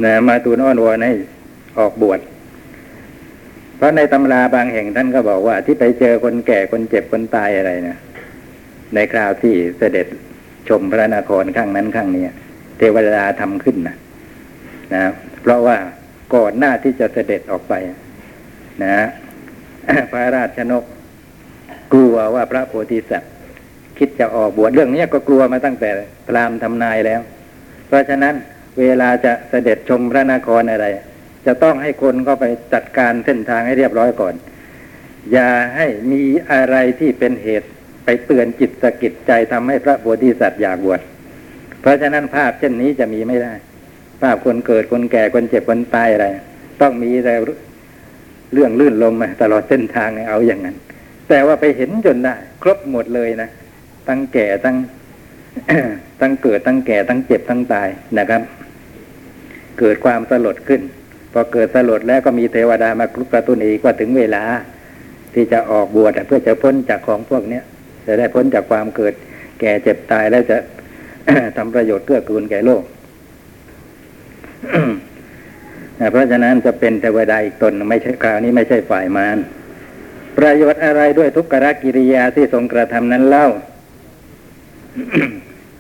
[0.03, 1.13] นะมาทูลอ้อนวอนให้
[1.79, 2.19] ออกบวช
[3.79, 7.97] เพราะในตำราบางแห่งท่านก็บอกว่าที่ไปเจอคนแก่คนเจ็บคนตายอะไรนะ
[8.93, 10.07] ในคราวที่เสด็จ
[10.69, 12.23] ชมพระนครข้างนั้นข้างนี้
[12.77, 13.95] เทวดาทำขึ้นนะ
[14.93, 15.03] นะ
[15.41, 15.77] เพราะว่า
[16.35, 17.73] ก่อนหน้าที่จะเสด็จออกไป
[18.83, 19.07] นะ
[20.11, 20.83] พระราชนก
[21.93, 23.31] กลัวว่าพระโพธิสัตว์
[23.97, 25.89] คิดจะออกบวชเรื่องนี้ก็กลัวมาตั้งแต่
[26.27, 27.21] พรามทำนายแล้ว
[27.87, 28.35] เพราะฉะนั้น
[28.79, 30.87] เวลาจะเสด็จชมพระนครอะไร
[31.45, 34.35] จะต้องให้คนเข้าไปจัดการเส้นทางให้เรียบร้อยก่อน
[35.31, 36.21] อย่าให้มี
[36.51, 37.69] อะไรที่เป็นเหตุ
[38.05, 41.01] ไปเตือนจิตสะกิดใจทำให้พระโพธิสัตว์อยากบวช
[41.81, 43.53] เพราะฉะนั้นภาพเช่นนี้จะมีไม่ได้
[44.21, 46.27] ภาพคนเกิดคนแก่คนเจ็บคนตายอะไร
[46.81, 47.33] ต้องมีแต่
[48.53, 50.75] เรื่องลื่นลมมาตลอดเส้นทางเอาอย่างนั้น
[51.29, 53.49] แต่ว่าไปเห็นจนได้ ครบหมดเลยนะ
[54.09, 54.77] ตั้งแก่ตั้ง
[56.21, 58.41] ตั้งเกิดตั้งแก่ตั้งเจ็บตั้งตายนะครับ
[59.79, 60.81] เกิดความสลดขึ้น
[61.33, 64.43] พอเกิดสลดแล้วก็มีเทวดามากรุกระตุ้นอีกว่าถึงเวลา
[65.33, 67.63] ที่จะออกบวชเพื่อจะพ้นจากของพวกเนี้ย
[68.05, 69.13] จะได้พ้นจากความเกิด
[69.59, 70.57] แก่เจ็บตายแล้วจะ
[71.57, 72.83] ทำประโยชน์เกื้อกูลแก่โลก
[76.11, 79.37] เพราะฉะนั้นจะเป็นเทวดาอีกตนไม่ใช่คราวนี้ไม่ใช่ฝ่ายมาร
[80.37, 83.47] ประโยชน์อะไรด้วยทุกขกิริยาที่ทรงกระทำนั้นเล่า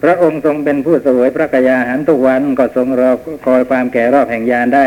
[0.03, 3.11] พระองค์ทรงเป็นผู้สวยพระกยาหารทุกวันก็ทรงรอ
[3.45, 4.85] คอยความแก่รอบแห่งยานได้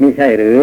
[0.00, 0.58] มิใช่หรือ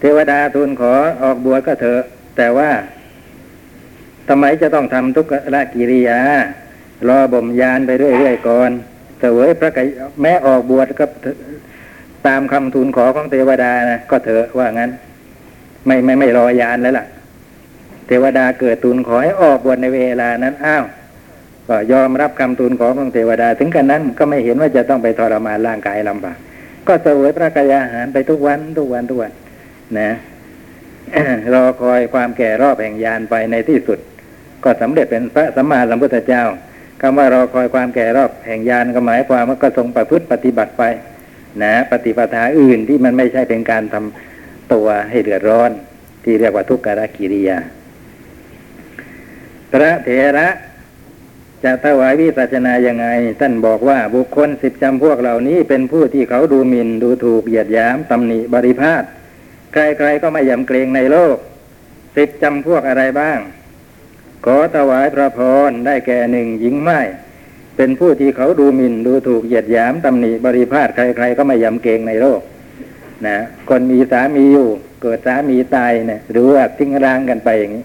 [0.00, 2.02] เทวดาทูลขอออกบวชก็เถอะ
[2.36, 2.70] แต่ว่า
[4.28, 6.20] ทำไมจะต้องทำทุกขละกิริยา
[7.08, 8.70] รอบ่มยานไปเรื่อยๆก่อน
[9.20, 9.88] เสวยพระกย
[10.22, 11.04] แม้ออกบวชก็
[12.26, 14.90] ตามคำทูลขอของเทวดานะก็เถอะว่างั้น
[15.86, 17.06] ไม่ไม่ไม่รอยานแล้วล่ะ
[18.06, 20.84] เทวดาเกิดทูลขอให้ออกบวชในเวลานั้น อ้าว
[21.68, 26.36] ก็ยอมรับคำทูลขอของเทวดา ถึงกันนั้นก็ไม่เห็นว่าจะต้องไปทรมานร่างกายลำบาก
[26.88, 29.32] ก็เสวยพระกายอาหารไปทุกวันทุกวันทุกวัน
[29.98, 30.10] นะ
[31.52, 33.98] รอคอยความแก่รอบแห่งยานไปในที่สุด
[34.64, 36.42] ก็สำเร็จเป็นพระสัมมาสัมพุทธเจ้า
[37.00, 40.82] คำว่ารอคอยความแก่รอบแห่งยานก็หมายความว่าก็ทรงประพฤติปฏิบัติไป
[41.62, 45.70] นะปฏิปทาอื่นที่มันไม่ใช่เป็นการทำตัวให้เดือดร้อน
[46.24, 47.58] ที่เรียกว่าทุกขกิริยา
[49.72, 50.48] พระเถระ
[51.64, 53.06] จะถวายวิสัชนายังไง
[53.40, 59.02] ท่านบอกว่าบุคคลสิบจำพวกเหล่านี้เป็นผู้ที่เขาดูหมิน่นดูถูกเหยียดหยามตำหนิบริพาท
[59.72, 61.36] ใครๆก็ไม่ยำเกรงในโลก
[62.16, 63.38] สิบจำพวกอะไรบ้าง
[64.44, 67.00] ขอถวายพระพรได้แก่หนึ่งหญิงไม้
[67.76, 72.40] เป็นผู้ที่เขาดูหมิน่นดูถูกเหยียดหยามตำหนิบริพาทใครๆก็ไม่ยำเกรงในโลก
[73.26, 73.38] นะ
[73.68, 74.68] คนมีสามีอยู่
[75.02, 77.84] เกิดสามีตายเนะหรือว่าทิ้งร้างกันไปอย่างนี้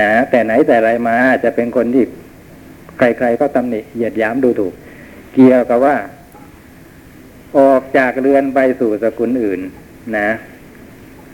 [0.00, 2.04] นะแต่ไหนแต่ไรมาจะเป็นคนที่
[3.00, 4.74] ใครๆก็ตำหนิเหยียดหยามดูถูก
[5.34, 5.96] เกี่ยวกับว่า
[7.58, 9.60] ออกจากเรือนไปสู่สกุลอื่น
[10.18, 10.28] นะ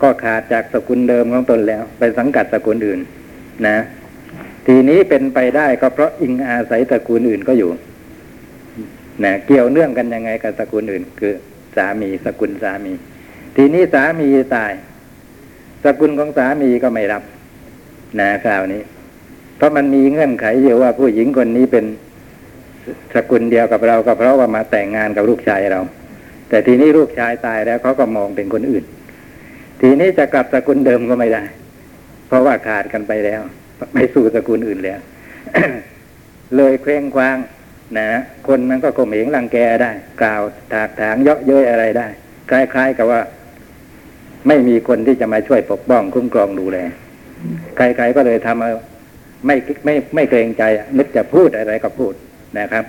[0.02, 3.00] ก็ขาดจากสกุลเดิมของตนแล้ว ไปสังกัดสกุลอื่น
[3.66, 3.78] นะ
[4.66, 7.70] ทีนี้เป็นไปได้ก็เพราะอิงอาศัยสกุลอื่นก็อยู่
[9.24, 11.34] นะ เกี่ยวเนื่องกันยังไงกับสกุลอื่น คือ
[11.76, 12.92] สามีสกุลสามี
[13.56, 14.72] ทีนี้สามีตาย
[15.84, 17.22] สกุลของสามีก็ไม่รับ
[18.20, 18.82] นะคราวนี้
[19.56, 21.84] เพราะมันมีเงื่อนไขอยู่ว่าผู้หญิงคนนี้เป็น
[23.14, 25.80] สกุลเดียวกับเราก็เพราะว่ามาแต่งงานกับลูกชายเรา
[26.48, 28.84] แต่ทีนี้ลูกชายตายแล้วเขาก็มองเป็นคนอื่น
[29.80, 31.44] ทีนี้จะกลับสกุลเดิมก็ไม่ได้
[32.26, 33.40] เพราะว่าขาดกันไปแล้ว
[33.92, 35.00] ไม่สู่สกุลอื่นแล้ว
[36.56, 37.36] เลยเคร่งคว้าง
[37.98, 38.08] นะ
[38.46, 39.92] คนมันก็ข่มเหงรังแกได้
[40.22, 40.42] กล่าว
[40.72, 42.08] ถากถางเยาะเย้ยอะไรได้
[42.50, 43.20] คล้ายๆกับว่า
[44.48, 46.78] ไม่มีคนที่จะมาช่วยปกป้องคุ้มครองดูแล
[47.76, 48.72] ใครๆก็เลยทำเอา
[49.46, 50.62] ไม่ไม่ไม่เกรงใจ
[50.98, 52.12] นึกจะพูดอะไรก็พูด
[52.58, 52.84] นะครับ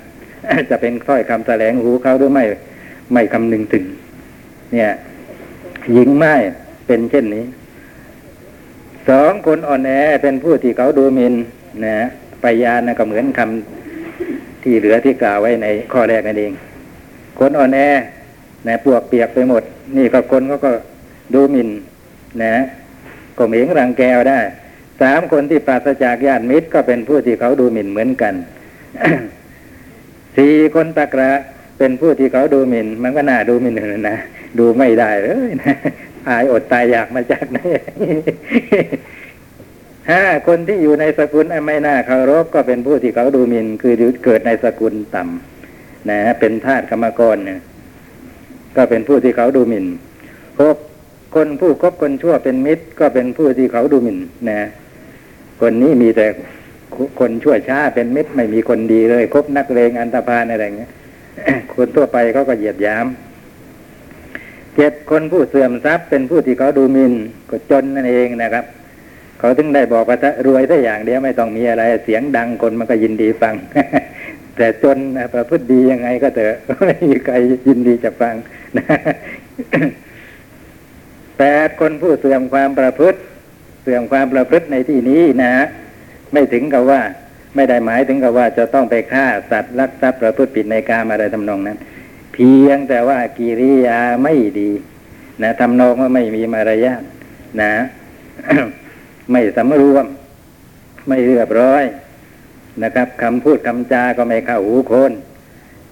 [0.70, 2.43] จะเป็นถ้อยคำแสลงหูเขาหรือไม่
[3.13, 3.86] ไม่คำนึงถึง
[4.74, 4.91] เนี่ย
[5.93, 6.34] หญิงไม้
[6.88, 7.46] เป็นเช่นนี้
[9.10, 9.91] สองคนอ่อนแอ
[10.22, 11.34] เป็นผู้ที่เขาดูหมิน
[11.86, 11.98] นะ
[12.43, 16.52] ปยานนะก็เหมือนคำที่เหลือที่กล่าวไว้ในข้อแรกนั่นเอง
[17.39, 17.80] คนอ่อนแอ
[18.67, 19.63] นะปวกเปียกไปหมด
[19.98, 20.72] นี่ก็คนเขาก็
[21.34, 21.70] ดูหมิน
[22.43, 22.56] นะ
[23.38, 24.39] ก็เหมงรังแกวได้
[25.02, 28.34] สามคนที่ปราศจากญาติมิตรก็เป็นผู้ที่เขาดูหมิ่นเหมือนกัน
[30.38, 31.32] สี่คนตะกระ
[31.78, 34.18] เป็นผู้ที่เขาดูหมิ่น มันก็น่าดูหมิ่นนะนะ
[34.60, 35.76] ดูไม่ได้เลยนะ
[36.28, 37.58] อายอดตายอยากมาจากไหน
[40.12, 43.94] ห้าคนที่อยู่ในสกุลไม่น่าเคารพก็เป็นผู้ที่เขาดูหมิ่น คือ
[44.26, 47.60] เกิดในสกุลต่ำนะ เป็นทาสกรรมกรเนี่ย
[48.76, 49.86] ก็เป็นผู้ที่เขาดูหมิ่น
[50.62, 50.78] หก
[51.36, 54.60] คนผู้คบคนชั่วเป็นมิตร ก็เป็นผู้ที่เขาดูหมิ่นนะ
[55.62, 56.28] คนนี้มีแต่
[57.20, 60.91] คนชั่วช้าเป็นมิตรไม่มีคนดีเลยคบนักเลงอันตรพานอะไรเงี้ย
[61.76, 63.06] คนทั่วไปเขาก็เหยียดยาม
[64.76, 67.13] เจ็ดคนผู้เสื่อมทรัพย์เป็นผู้ที่เขาดูหมิน
[67.50, 68.65] ก็จนนั่นเองนะครับ
[69.39, 73.56] เขาถึงได้บอกว่าถ้ารวยได้อย่างเดียวไม่ต้องมีอะไร เสียงดังคนมันก็ยินดีฟัง
[74.58, 74.98] แต่จน
[75.34, 77.36] ประพฤติดียังไงก็เถอะไม่มีใคร
[77.67, 78.36] ยินดีจะฟัง
[81.38, 83.20] แปดคนผู้เสื่อมความประพฤติ
[83.88, 85.54] สื่อมความประพฤติในที่นี้นะ
[86.34, 87.02] ไม่ถึงกับว่า
[87.56, 91.78] ไม่ได้หมายถึงกับว่าจะต้องไปฆ่าสัตว์ลักทรัพย์ประพฤติผิดในการอะไรทำนองนั้น
[92.34, 94.71] เพียงแต่ว่ากิริยาไม่ดี
[95.43, 97.02] นะทำนองว่าไม่มีมารยาท
[97.62, 97.73] นะ
[99.32, 100.06] ไม่สำรวม
[101.08, 101.84] ไม่เรียบร้อย
[102.84, 105.12] นะครับคำพูดคำจาก็ไม่เข้าหูคน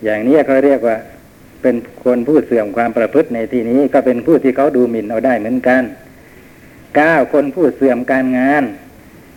[0.04, 0.98] อย่างนี้เขาเรียกว่า
[1.62, 5.84] เป็นคนผู้เสื่อมความประพฤติในที่นี้ ก็เป็นผู้ที่เขาดูหมิ่นเอาได้เหมือนกัน
[6.96, 8.64] เก้าคนผู้เสื่อมการงาน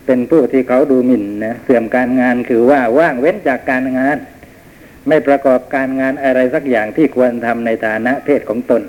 [0.06, 4.16] เป็นผู้ที่เขาดูหมิ่นนะเสื่อมการงานคือว่าว่างเว้นจากการงาน
[5.08, 8.82] ไม่ประกอบการงานอะไรสักอย่างที่ควรทำในฐานะเพศของตน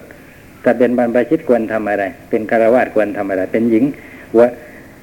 [0.63, 3.84] ถ้าเป็นบรรพชิตควรทำอะไร เป็นคารวะควรทำอะไร เป็นหญิง
[4.38, 4.39] ว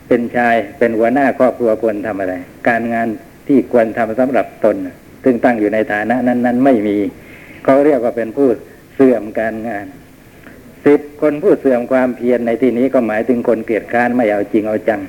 [0.08, 2.34] เป็นชายเป็นหัวหน้าครอบครัวควรทำอะไร
[2.68, 3.08] การงาน
[3.48, 4.76] ที่ควรทำสำหรับตน
[5.24, 6.96] ซึ่งตั้งอยู่ในฐานะนั้น ๆ ไม่มี
[7.64, 8.48] เขาเรียกว่าเป็นผู้
[8.94, 9.86] เสื่อมการงาน
[10.86, 15.00] สิบคนผู้เสื่อมความเพียรในที่นี้ก็หมายถึงคนเกลียดค้านไม่เอาจริงเอาจัง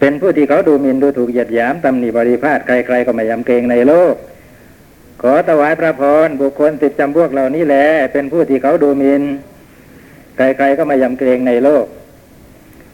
[0.00, 4.14] เป็นผู้ที่เขาดูหมิ่นดูถูกเหยียดหยามตำหนิบริพาทใครๆก็ไม่ยำเกรงในโลก
[5.22, 9.22] ขอถวายพระพรบุคคลติดจำพวกเหล่านี้แหละเป็นผู้ที่เขาดูหมิน
[10.36, 11.86] ใครๆก็ไม่ยำเกรงในโลก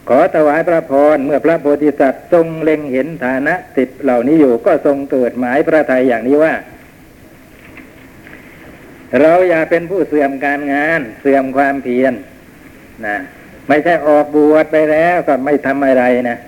[0.08, 6.52] ขอถวายพระพรเมื่อพระโพธิสัตว์ทรงเล็งเห็นฐานะติดเหล่านี้อยู่ก็ทรงเกิดหมายพระทัยอย่างนี้ว่า
[9.20, 12.12] เราอย่าเป็นผู้เสื่อมการงาน เสื่อมความเพียร
[13.06, 13.16] นะ
[13.68, 16.38] ไม่ใช่ออกบวชไปแล้วก็ไม่ทำอะไรนะ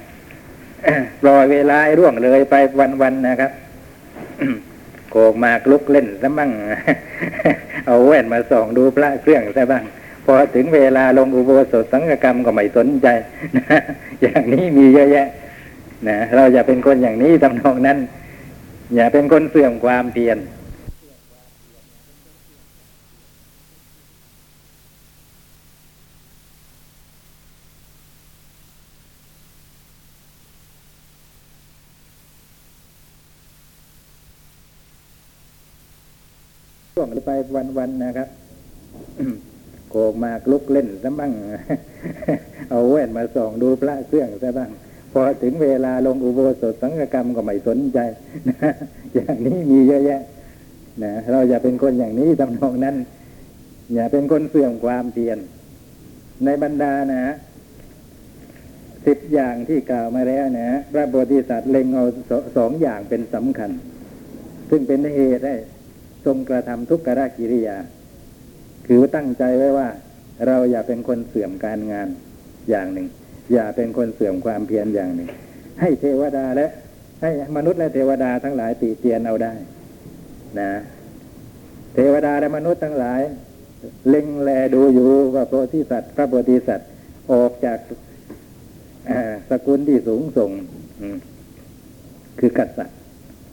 [1.22, 2.54] ปล่อยเวลาร่วงเลยไป
[3.02, 3.50] วันๆนะครับ
[5.11, 6.50] โกกมากลุกเล่นซะบ้าง
[7.87, 9.85] เอาแว่นมาส่องดูพระเครื่องซะบ้าง
[10.24, 13.09] พอถึงเวลาลงอุโบสถสังฆกรรมก็ไม่สนใจ
[13.57, 13.78] นะ
[14.22, 15.28] อย่างนี้มีเยอะแยะ
[16.09, 17.98] นะเราอย่าเป็นคนอย่างนี้ทำนองนั้น
[18.96, 20.38] อย่าเป็นคนเสื่อมความเพียร
[37.08, 37.30] ช่วงไป
[37.78, 38.28] วันๆนะครับ
[39.90, 41.32] โกกมากลุกเล่นซะบ้าง
[42.70, 44.70] เอาแว่นมาส่องดูพระเครื่องซะบ้าง
[45.12, 47.98] พอถึงเวลาลงอุโบสถสังฆกรรมก็ไม่สนใจ
[49.14, 50.22] อย่างนี้มีเยอะแยะ
[51.02, 52.96] นะเราอย่าเป็นคนอย่างนี้ทำนองนั้น
[53.94, 55.38] อย่าเป็นคนเสื่อมความเพียร
[56.44, 57.34] ในบรรดานะ
[59.06, 62.04] สิบอย่างที่กล่าวมาแล้วนะพระโพธิสัตว์เล็งเอา
[62.56, 63.70] สองอย่างเป็นสำคัญ
[64.70, 65.56] ซึ่งเป็นเหตุให้
[66.24, 67.76] ทรงกระทำทุกขกิริยา
[68.87, 69.88] คือตั้งใจไว้ว่า
[70.46, 72.09] เราอย่าเป็นคนเสื่อมการงาน
[72.70, 73.07] อย่างหนึ่ง
[73.52, 75.28] อย่าเป็นคนเสื่อมความเพียรอย่างหนึ่ง
[75.81, 76.66] ให้เทวดาและ
[77.22, 79.52] ให้มนุษย์และเทวดาทั้งหลายตีเตียนเอาได้
[80.61, 80.70] นะ
[81.94, 83.20] เทวดาและมนุษย์ทั้งหลาย
[84.09, 86.88] เล็งแลดูอยู่ว่าโพธิสัตว์พระโพธิสัตว์
[87.33, 87.78] ออกจาก
[89.50, 90.50] สกุลที่สูงส่ง
[92.38, 92.97] คือกษัตริย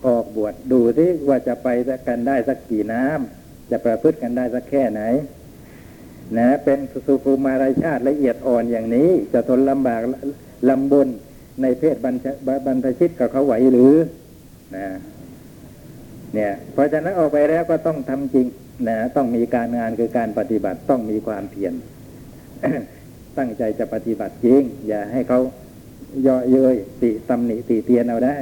[0.07, 1.67] ออกบวชดูที่ว่าจะไป
[2.07, 5.01] กันได้สักกี่น้ำจะประพฤติกันได้สักแค่ไหน
[6.37, 10.01] นะ เป็นสุภูมารชาติละเอียดอ่อนอย่างนี้ จะทนลำบาก
[10.69, 11.07] ลำบน
[11.61, 13.93] ในเพศบรรพชิตกับเขาไหวหรือ
[14.75, 14.87] นะ
[16.33, 18.47] เนี่ยเพราะฉะนั้นออกไปแล้วก็ต้องทำจริง
[18.89, 21.73] นะต้องมีการงานคือการปฏิบัติต้องมีความเพียร
[23.37, 25.39] ตั้งใจจะปฏิบัติจริง อย่าให้เขา
[26.27, 28.35] ยาะเย้ยติตำหนิติเตียนเอาได้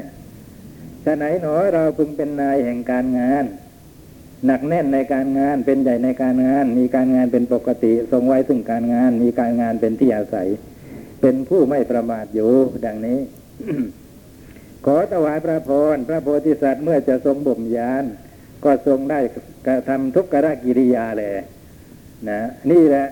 [1.06, 3.44] ฉะไหนหนอเราพึงเป็นนายแห่งการงาน
[4.46, 10.48] หนักแน่นในการงานเป็นใหญ่ในการงาน มีการงานเป็นปกติ ทรงไว้ซึ่งการงาน มีการงานเป็นที่อาศัย
[11.22, 12.52] เป็นผู้ไม่ประมาทอยู่
[12.86, 13.20] ดังนี้
[14.86, 18.04] ขอถวายพระพรพระโพธิสัตว์เมื่อจะทรงบ่มยาน
[18.64, 19.20] ก็ทรงได้
[19.68, 21.34] กระทำทุกขกิริยาแหละ
[22.30, 22.40] นะ
[22.72, 23.08] นี่แหละ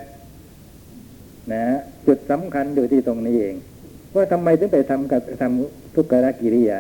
[1.54, 1.64] นะ
[2.08, 3.56] จุดสำคัญอยู่ที่ตรงนี้เอง
[4.14, 6.80] ว่าทำไมถึงไปทำกับทำทุกขกิริยา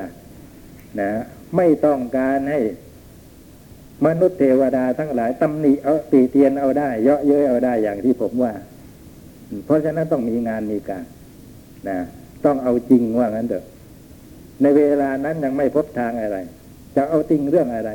[0.99, 1.11] นะ
[1.55, 2.59] ไม่ต้องการให้
[4.05, 8.53] มนุษย์เทวดาทั้งหลายตำหนิเอาตีเตียนเอาได้ เยาะเย้ยเอาได้อย่างที่ผมว่า
[9.65, 11.03] เพราะฉะนั้นต้องมีงานมีการ
[11.89, 11.97] นะ
[12.45, 13.65] ต้องเอาจริงว่างั้นเถอะ
[14.61, 16.37] ในเวลานั้นยังไม่พบทางอะไร
[16.95, 17.91] จะเอาจริงเรื่องอะไร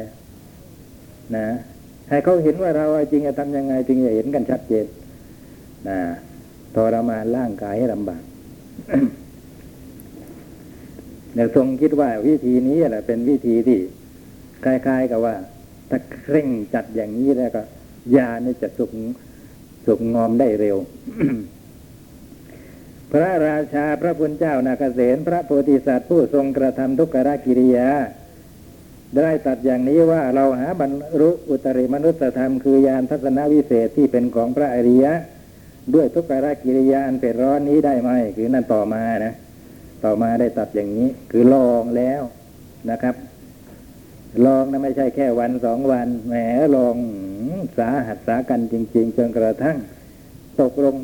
[1.36, 1.46] นะ
[2.10, 4.86] ให้เขาเห็นว่าเราเอาจริงจะทำยังไงจึงจะเห็นกันชัดเจน
[5.88, 5.98] นะ
[6.74, 8.22] ทรมานร่างกายให้ลำบาก
[11.36, 13.78] เนี่ยทรงคิดว่าวิธีนี้แหละเป็นวิธีที่
[14.64, 15.34] คล้ายๆกับว่า
[15.90, 17.62] ถ้าเคร่งจัดอย่างนี้แล้วก็
[18.16, 18.90] ยานี่จะสุก
[19.86, 20.76] สุกงอมได้เร็ว
[23.12, 27.88] พระราชาพระพุทธเจ้านาคเสนพระโพธิสัตว์ผู้ทรงกระทำทุกขกิริยา
[29.16, 35.12] ได้ตัดอย่างนี้ว่าเราหาบรรลุอุตริมนุสธรรมคือยานทัศนวิเศษที่เป็นของพระอริยะ
[35.94, 36.32] ด้วยทุกข
[36.64, 39.34] กิริยาอันเป็นร้อนนี้ได้ไหม คือนั่นต่อมานะ
[40.04, 42.22] ต่อมาได้ตัดอย่างนี้ คือลองแล้ว
[42.90, 43.14] นะครับ
[44.46, 46.34] ลองนะไม่ใช่แค่วันสองวันแหม
[46.76, 46.96] ลอง
[47.78, 49.76] สาหัสสากันจริง ๆ จนกระทั่ง
[50.60, 50.96] ตกลง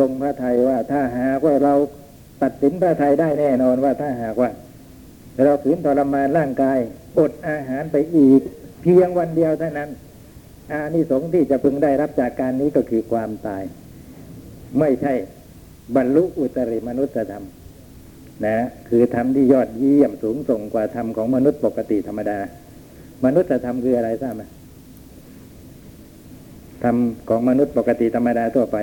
[0.00, 1.74] ลงพระไทยว่า ถ้าหากว่าเรา
[2.42, 4.50] ตัดสินพระไทยได้แน่นอนว่าถ้าหากว่า
[5.44, 6.78] เราขืนทรมานร่างกาย
[7.18, 8.40] อดอาหารไปอีก
[8.82, 9.90] เพียงวันเดียวเท่านั้น
[10.72, 13.62] อานิสงส์ที่จะพึงได้รับจากการนี้ก็คือความตาย
[14.78, 15.12] ไม่ใช่
[15.96, 17.44] บรรลุอุตริมนุษยธรรม
[18.46, 18.56] นะ
[18.88, 22.38] คือธรรมที่ยอดเยี่ยมสูงส่งกว่าธรรมของมนุษย์ปกติธรรมดา
[23.24, 24.42] มนุษย์ธรรมคืออะไรทราบไหม
[26.84, 26.96] ธรรม
[27.28, 28.76] ของมนุษย์ปกติธรรมดาทั่วไป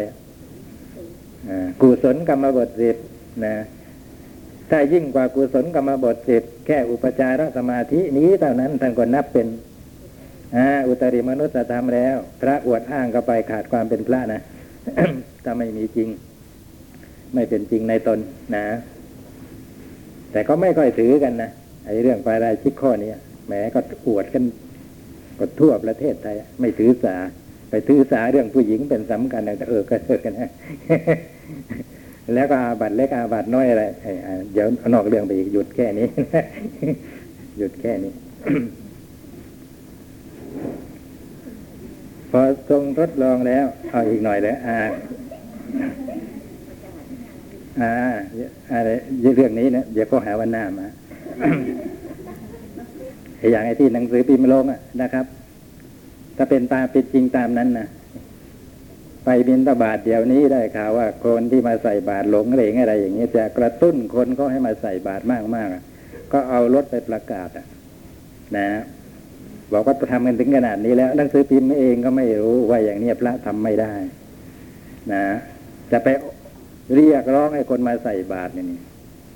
[1.82, 2.96] กุศลกรรมบทสิบ
[3.46, 3.56] นะ
[4.70, 9.48] ถ้ายิ่งกว่ากุศลกรรมบทสิบแค่อุปจารสมาธินี้เท่านั้นท่านก็นับเป็น
[10.88, 14.42] อุตริมนุษยธรรมแล้ว พระอวดอ้างก็ไปขาดความเป็นพระนะ
[15.44, 16.10] ถ้าไม่มีจริง
[17.34, 18.20] ไม่เป็นจริงในตน
[18.56, 18.66] นะ
[20.32, 21.52] แต่ก็ไม่ค่อยถือกันนะ
[21.86, 23.12] ไอ้เรื่องปาราชิกข้อนี้
[23.48, 24.44] แหมก็อวดกัน
[25.40, 27.16] ก็ทั่วประเทศไทยไม่ถือสา
[27.70, 30.52] ไปถือสาเรื่องผู้หญิงเป็นสำคัญแต่เออก็เลิกกันนะ
[32.34, 36.08] แล้วก็อาบัตเล็กอาบัตน้อยอะไรเอ้ยอ่าเดี๋ยวนอกเรื่องไปอีกหยุดแค่นี้
[37.58, 38.14] หยุดแค่นี้
[42.32, 44.78] พอทรงทดลองแล้ว เอาอีกหน่อยเลยอ่า
[47.82, 47.94] อ่า
[48.74, 48.90] อะไร
[49.36, 50.88] เรื่องนี้นะเดี๋ยวก็หาวันหน้ามา
[53.52, 55.26] อย่างไอ้ที่หนังสือพิมพ์ลงอะนะครับ
[56.38, 57.88] ถ้าเป็นตามเป็นจริงตามนั้นนะ
[59.26, 65.68] ไปบินตบาทเดี๋ยวนี้ได้ข่าวว่า คนที่มาใส่บาตรหลงเหลงอะไรอย่างเงี้ยจะกระตุ้นคนก็ให้มาใส่บาตรมากมาก
[66.32, 67.66] ก็เอารถไปประกาศอะ
[68.58, 68.68] นะ
[69.74, 73.94] บอกว่าทำกันถึงขนาดนี้แล้วหนังสือพิมพ์เองก็ไม่รู้ว่าอย่างเนี้ยพระทำไม่ได้
[75.14, 75.24] นะ
[75.92, 76.08] จะไป
[76.96, 78.66] เรียกร้องให้คนมาใส่บาตรนี่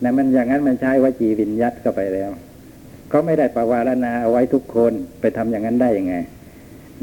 [0.03, 2.29] นะมันอย่างนั้นมันใช้วจีวิญยัตเข้าไปแล้ว
[3.11, 6.15] ก็ไม่ได้ประวารณาเอาไว้ทุกคนไปทำอย่างนั้นได้ยังไง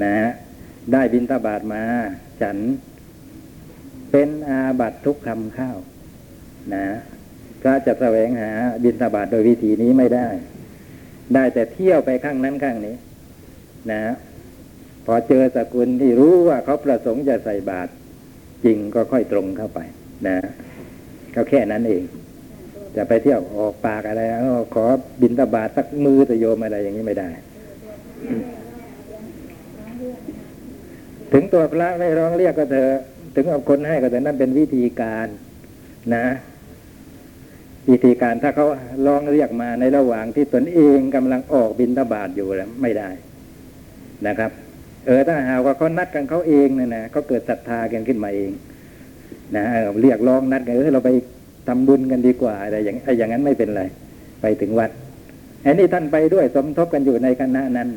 [0.03, 0.31] นะฮะ
[0.93, 1.83] ได้บินตาบาทมา
[2.43, 2.57] ฉัน
[4.11, 5.79] เป็นอาบัตทุกคำข้าว
[6.75, 6.87] นะ
[7.65, 8.51] ก็จะแสวงหา
[8.85, 10.29] บินตาบาทโดยวิธีนี้ไม่ได้
[11.35, 12.97] ได้แต่เที่ยวไปข้างนั้นข้างนี้
[13.91, 14.15] นะ
[15.07, 17.91] พอเจอสกุลที่รู้ว่าเขาประสงค์จะใส่บาตร
[18.65, 19.81] จริงก็ค่อยตรงเข้าไป
[20.27, 20.37] นะ
[21.35, 22.05] ก็แค่นั้นเอง
[22.97, 24.85] จะไปเที่ยวออกปากอะไรอ้อขอ
[25.23, 27.31] บินตบาทสักมือตะโยมอะไรอย่างนี้ไม่ได้
[31.33, 32.99] ถึงตัวพระไม่ร้องเรียกก็เถอะ
[33.35, 35.27] ถึงเอาคนให้ก็เถอะนั่นเป็นวิธีการ
[36.15, 36.27] นะ
[37.91, 38.67] วิธีการถ้าเขา
[39.07, 43.09] ร้องเรียกมาในระหว่างที่ตนเองกำลังออกบินตบาทอยู่แล้วไม่ได้
[44.27, 44.51] นะครับ
[45.07, 48.51] เออถ้าหากว่าเขานัดกันเขาเองเนี่ยนะเขาเกิดศรัทธากันขึ้นมาเอง
[49.57, 51.11] นะเออเรียกร้องนัดกันเออเราไป
[51.69, 53.83] ทำบุญกันดีกว่าอะไรอย่างไอ้อย่างนั้นไม่เป็นไร
[54.41, 54.91] ไปถึงวัด
[55.65, 57.89] อันนี้ท่านไปด้วยสมทบกันอยู่ในคณะนั้น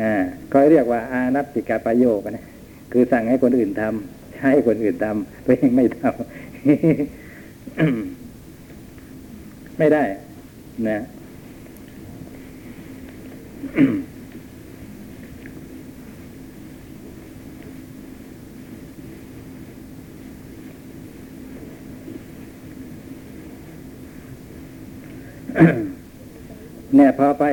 [0.00, 0.12] อ่า
[0.52, 2.44] ก็เรียกว่าอานัตติกาประโยคนะ
[2.92, 6.10] คือสั่งให้คนอื่นทำให้คนอื่นทำตัวเองไม่ทำ
[9.78, 10.02] ไม่ได้
[10.88, 10.98] นะ
[26.94, 27.44] เนี่ยพอไป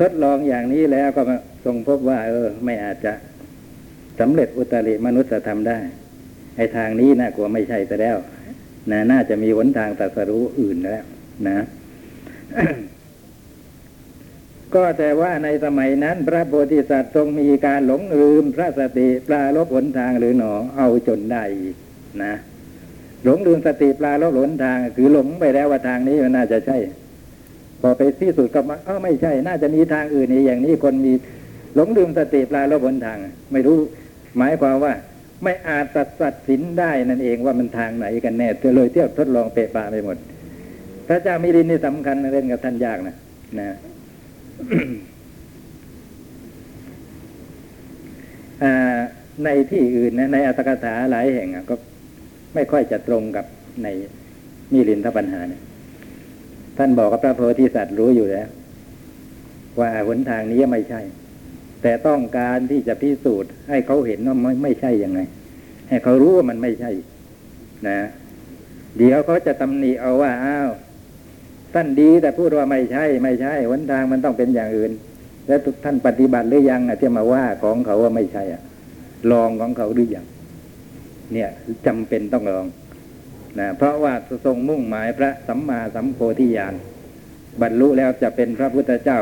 [0.00, 1.22] ทดลองอย่างนี้แล้วก็
[1.64, 3.12] ทรงพบว่า เออ ไม่อาจจะ
[4.20, 5.78] สำเร็จอุตริมนุษยธรรมได้
[6.56, 8.16] ไอ้ทางนี้น่ากลัวไม่ใช่แต่แล้ว
[8.90, 11.04] นะน่าจะมีหนทางตรัสรู้อื่นแล้ว
[11.48, 11.58] นะ
[14.74, 21.76] ก็แต่ว่าในสมัยนั้น พระโพธิสัตว์ทรงมีการหลงลืมพระสติปลาลบหนทางหรือหนอเอาจนได้อีก
[22.24, 22.34] นะ
[23.24, 26.76] หลงลืมสติปลาลบหลนทาง คือหลงไปแล้วว่าทางนี้มันน่าจะใช่
[27.80, 31.12] พอไปที่สุดก็มาเออไม่ใช่ น่าจะมีทางอื่นอีกอย่างนี้คนมี
[31.74, 33.18] หลงลืมสติปลาลบหลนทาง
[33.52, 33.76] ไม่รู้
[34.38, 34.92] หมายความว่า
[35.42, 40.16] ไม่อาจตัดสัดสินได้นั่นเองว่ามันทางไหนกันแน่เลยเที่ยวทดลองเปะปะไปหมด
[41.08, 43.16] พระเจ้ามิรินนี่สำคัญเล่นกับท่านยากนะ
[43.60, 43.76] นะ
[49.44, 51.74] ในที่อื่นนะในอัตถกถาหลายแห่งก็
[52.54, 53.44] ไม่ค่อยจะตรงกับ
[53.82, 53.88] ใน
[54.72, 55.62] มิรินทปัญหาเนี่ย
[56.78, 58.48] ท่านบอกกับพระโพธิสัตว์รู้อยู่แล้ว
[59.78, 61.00] ว่าหนทางนี้ไม่ใช่
[61.82, 65.20] แต่ต้องการที่จะพิสูจน์ ให้เขาเห็นว่าไม่ไม่ใช่ยังไง
[65.88, 66.90] ให้เขารู้ว่ามันไม่ใช่
[67.88, 67.98] นะ
[68.98, 70.70] เดี๋ยวเขาจะตำหนิเอาว่าอ้าว
[71.74, 74.92] ท่านดีแต่พูดว่าไม่ใช่ ไม่ใช่หนทางมันต้องเป็นอย่างอื่น
[75.46, 78.62] แล้วท่านปฏิบัติหรือยังอะที่มาว่าของเขาว่าไม่ใช่อะ
[79.30, 80.26] ลองของเขาหรือยัง
[81.34, 81.50] เนี่ย
[81.86, 82.66] จำเป็นต้องลอง
[83.60, 84.14] นะเพราะว่า
[84.44, 86.74] ทรงมุ่งหมายพระสัมมาสัมโพธิญาณ
[87.62, 89.20] บรรลุแล้วจะเป็นพระพุทธเจ้า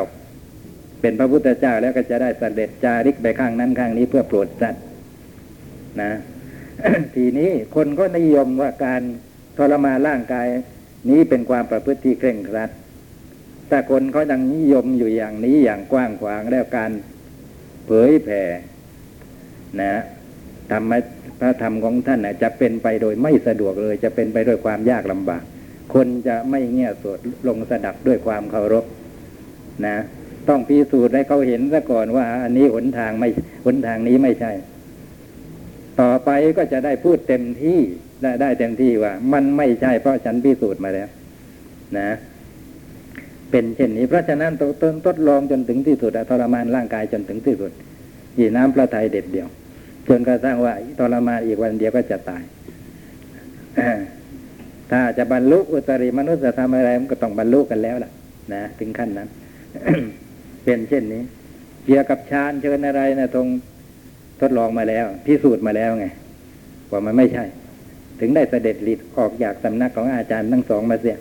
[1.01, 4.83] เป็นพระพุทธเจ้าแล้วก็จะได้เสด็จจาริกไปข้างนั้นข้างนี้เพื่อโปรดสัตว์
[6.03, 6.13] นะ
[7.15, 9.03] ทีนี้คนก็นิยมว่าการ
[9.57, 10.47] ทรมานร่างกาย
[11.11, 12.71] นี้เป็นความประพฤติที่เคร่งครัด
[13.69, 16.91] แต่คนเขายังนิยมอยู่อย่างนี้อย่างกว้างขวางแล้วการ
[17.87, 18.43] เผยแผ่
[19.81, 20.03] นะ
[20.71, 20.99] ทำให้
[21.41, 25.43] พระธรรมของท่านจะเป็นไปโดยไม่สะดวกเลย จะเป็นไปด้วยความยากลำบาก
[25.95, 27.19] คนจะไม่เงี่ยสวด
[27.49, 28.85] ลงสดับด้วยความเคารพ
[29.87, 29.97] นะ
[30.49, 33.29] ต้องพิสูจน์ให้เขาเห็นซะก่อนว่า อันนี้หนทางไม่
[33.67, 34.53] หนทางนี้ไม่ใช่
[36.01, 37.79] ต่อไปก็จะได้พูดเต็มที่
[38.23, 41.09] ได้ได้เต็มที่ว่า มันไม่ใช่เพราะฉันพิสูจน์มาแล้ว
[41.99, 42.11] นะ
[43.51, 47.71] เป็นเช่นนี้ เพราะฉะนั้นต้นทดลองจนถึงที่สุดทรมานร่างกายจนถึงที่สุด
[48.39, 49.49] ยีน้ำพระทัยเด็ดเดียว
[50.11, 52.43] จนกระทั่งว่าทรมานอีกวันเดียวก็จะตาย
[54.91, 58.11] ถ้าจะบรรลุอุตริมนุษยธรรมอะไรมันก็ต้องบรรลุกันแล้วล่ะ
[58.53, 59.29] นะถึงขั้นนั้น
[60.65, 61.23] เป็นเช่นนี้
[61.85, 63.47] เกี่ยวกับฌานเชิญอะไรนะตรง
[64.41, 66.07] ทดลองมาแล้ว พิสูจน์มาแล้วไง
[66.91, 67.45] ว่ามันไม่ใช่
[68.21, 71.17] ถึงได้เสด็จหลีดออกจากสำนักของอาจารย์ทั้งสองมาเสีย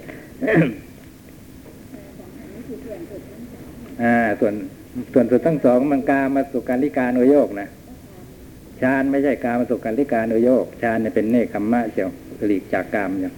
[4.03, 4.53] อ่า ส่วน
[5.13, 7.69] ส่วนสุดทั้งสองมันกามาสุการิการโนโยกนะ
[8.81, 12.09] ฌานไม่ใช่กามาสุการลิการโนโยกฌานเนี่ยเป็นเนคขมมะเชียว
[12.45, 13.33] หลีกจากกามอย่าง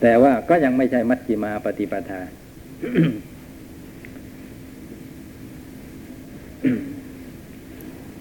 [0.00, 2.20] แต่ว่าก็ยังไม่ใช่มัชฌิมาปฏิปทา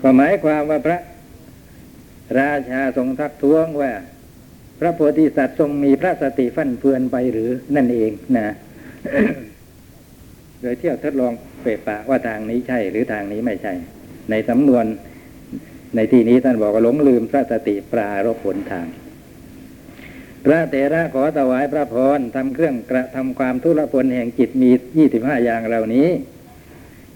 [0.01, 0.99] ก็หมายความว่าพระ
[2.39, 3.91] ราชาทรงทักท้วงว่า
[4.79, 8.47] พระโพธิสัตว์ทรงมีพระสติฟั่นเฟือนไปหรือนั่นเองนะ
[10.61, 13.73] โดยเที่ยวทดลองเปรปะว่าทางนี้ใช่หรือทางนี้ไม่ใช่
[14.29, 14.85] ในสำนวน
[15.95, 18.87] ในที่นี้ท่านบอกว่าหลงลืมพระสติปรารบผลทาง
[20.45, 26.07] พระเถระขอถวายพระพรทำเครื่องกระทำความทุรพลแห่งจิตมียี่สิบห้าอย่างเหล่านี้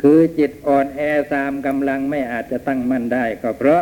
[0.02, 1.00] คือจิตอ่อนแอ
[1.36, 3.82] ตามกำลังไม่อาจจะตั้งมั่นได้ ก็เพราะ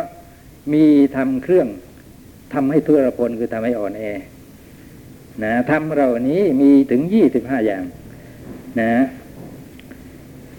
[0.72, 0.84] มี
[1.16, 1.68] ทำเครื่อง
[2.54, 4.02] ทำให้ทุรพลคือทำให้อ่อนแอ
[5.44, 7.84] นะทำเหล่านี้มีถึงยี่สิบห้าอย่าง
[8.80, 8.92] นะ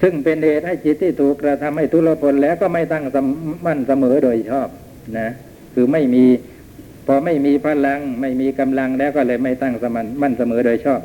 [0.01, 3.03] ซึ่งเป็นเหตุให้จิตที่ถูกกระทำให้ทุรพลแล้วก็ไม่ตั้ง
[3.65, 4.69] มั่นเสมอโดยชอบ
[5.19, 5.29] นะ
[5.73, 6.25] คือไม่มี
[7.07, 10.99] พอไม่มีพลังไม่มีกำลังแล้วก็เลยไม่ตั้งสมันมั่นเสมอโดยชอบ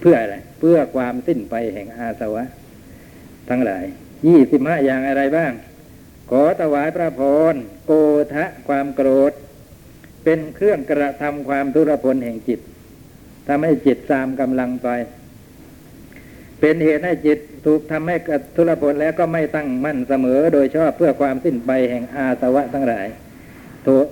[0.00, 2.44] เพื่ออะไรเพื่อความสิ้นไปแห่งอาสวะ
[3.48, 3.84] ทั้งหลาย
[4.26, 5.52] ยี่สิบห้าอย่างอะไรบ้าง
[6.30, 7.22] ขอถวายพระพ
[7.52, 7.54] ร
[7.86, 7.92] โก
[8.34, 9.32] ทะความโกรธ
[10.24, 12.60] เป็นเครื่องกระทำความทุรพลแห่งจิต
[13.48, 14.88] ทำให้จิตตามกำลังไป
[16.64, 23.06] เป็นเหตุให้จิตถูกทำให้กระทุรพลแล้วก็ไม่ตั้งมั่นเสมอ โดยชอบเพื่อความสิ้นไปแห่งอาสวะทั้งหลาย
[23.86, 24.06] ถูก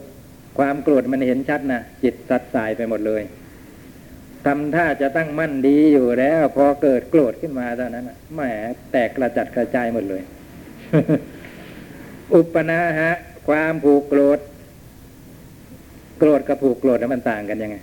[0.59, 3.23] ความโกรธมันเห็นชัดนะจิตสัดสายไปหมดเลย
[4.47, 8.41] ทำท่าจะตั้งมั่นดีอยู่แล้ว พอเกิดโกรธขึ้นมาเท่านั้นน่แหม
[8.93, 10.23] แตกกระจัดกระจายหมดเลย
[12.35, 13.11] อุปนาหะ
[13.49, 14.39] ความผูกโกรธ
[16.19, 17.77] โกรธกับผูกโกรธนั้นมันต่างกันยังไง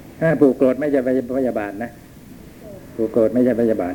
[0.00, 0.01] ถ้า
[0.40, 1.90] ผูกโกรธไม่ใช่พยาบาทนะ
[2.96, 3.94] ผูกโกรธไม่ใช่พยาบาท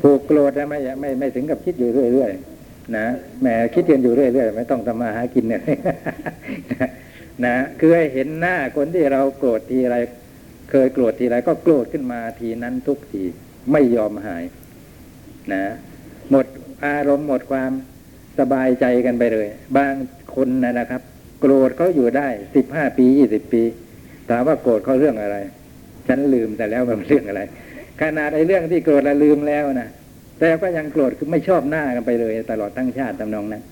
[0.00, 3.06] ผูกโกรธนะไม่ไม่ไม่ถึงกับคิดอยู่เรื่อยๆนะ
[3.40, 5.62] แหมคิดกันอยู่เรื่อยๆไม่ต้องทำมาหากินเนี่ย
[7.46, 9.96] นะคือให้เห็นหน้าคนที่เราโกรธทีไร
[10.70, 13.22] เคยโกรธทีไรก็โกรธขึ้นมาทีนั้นทุกที
[13.72, 14.42] ไม่ยอมหาย
[15.52, 15.62] นะ
[16.30, 16.46] หมด
[16.84, 17.70] อารมณ์หมดความ
[18.38, 19.92] สบายใจกันไปเลย บาง
[20.34, 21.02] คนนะครับ
[21.40, 23.62] โกรธเขาอยู่ได้สิบห้าปียี่สิบปี
[24.30, 25.36] ถามว่าโกรธเขาเรื่องอะไร
[26.08, 27.42] ฉันลืมแต่แล้วมันเรื่องอะไร
[28.00, 29.88] ขนาดไอ้เรื่องที่โกรธแล้วลืมแล้วนะ
[30.38, 33.62] แต่ก็ยังโกรธคือไม่ชอบหน้ากันไปเลย ตลอดทั้งชาติตำนองนั้น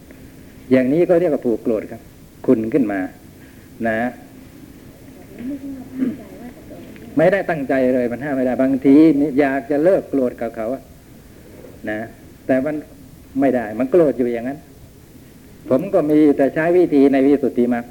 [0.72, 2.00] อย่างนี้ก็เรียกว่าผูกโกรธครับ
[2.46, 3.00] คุณขึ้นมา
[3.88, 3.98] นะ
[7.16, 8.96] ไม่ได้ตั้งใจเลยมันห้ามไม่ได้บางที
[9.40, 10.82] อยากจะเลิกโกรธกับเขาอะ
[11.90, 12.00] นะ
[12.46, 12.74] แต่มัน
[13.40, 14.58] ไม่ได้มันโกรธอยู่อย่างนั้น
[15.68, 17.84] ผมก็มีแต่ใช้วิธีในวิสุทธิมรรค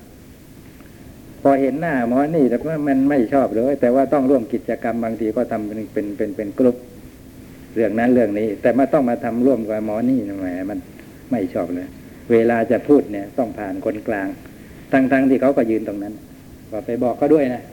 [1.41, 6.75] พอเห็นหน้าหมอนี่แต่ว่ามันไม่ชอบเลย แต่ว่าต้องร่วมกิจกรรมบางทีก็ทำเป็นเป็นเป็นเป็นกลุ่ม
[7.75, 10.79] เรื่องนั้นเรื่องนี้ แต่มาต้องมาทำร่วมกับหมอนี่แหมมัน
[11.31, 11.87] ไม่ชอบเลย
[12.31, 14.27] เวลาจะพูดเนี่ย ต้องผ่านคนกลาง
[14.91, 16.13] ทั้งๆทที่เขาก็ยืนตรงนั้น
[16.71, 17.63] ก็ไปบอกเขาด้วยนะ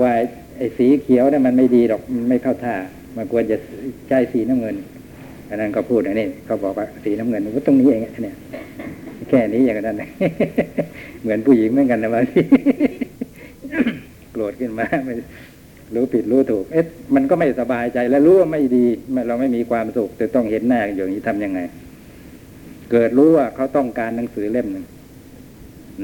[0.00, 0.12] ว่า
[0.56, 2.74] ไอ้สีเขียวเนี่ยมันไม่ดีหรอกมันไม่เข้าท่า
[3.16, 3.56] มันควรจะ
[4.08, 4.76] ใช้สีน้ำเงิน
[5.48, 8.36] อันนั้นก็พูดอันนี้เขาบอกว่าสีน้ำเงินก็ตรงนี้เองเนี่ย
[9.28, 9.96] แค่นี้อย่างนั้น
[11.22, 12.40] เหมือนผู้หญิงเหมือนกันนะบางที
[14.32, 15.14] โกรธขึ้นมาไม่
[15.94, 16.84] รู้ผิดรู้ถูก เอ๊ะ
[17.14, 18.84] มันก็ไม่สบายใจแล้วรู้ว่าไม่ดี
[19.28, 21.60] เราไม่มีความสุขจะต้องเห็นหน้าอย่างนี้ทํำยังไง
[22.90, 24.84] เกิดรู้ว่าเขาต้องการหนังสือเล่มหนึ่ง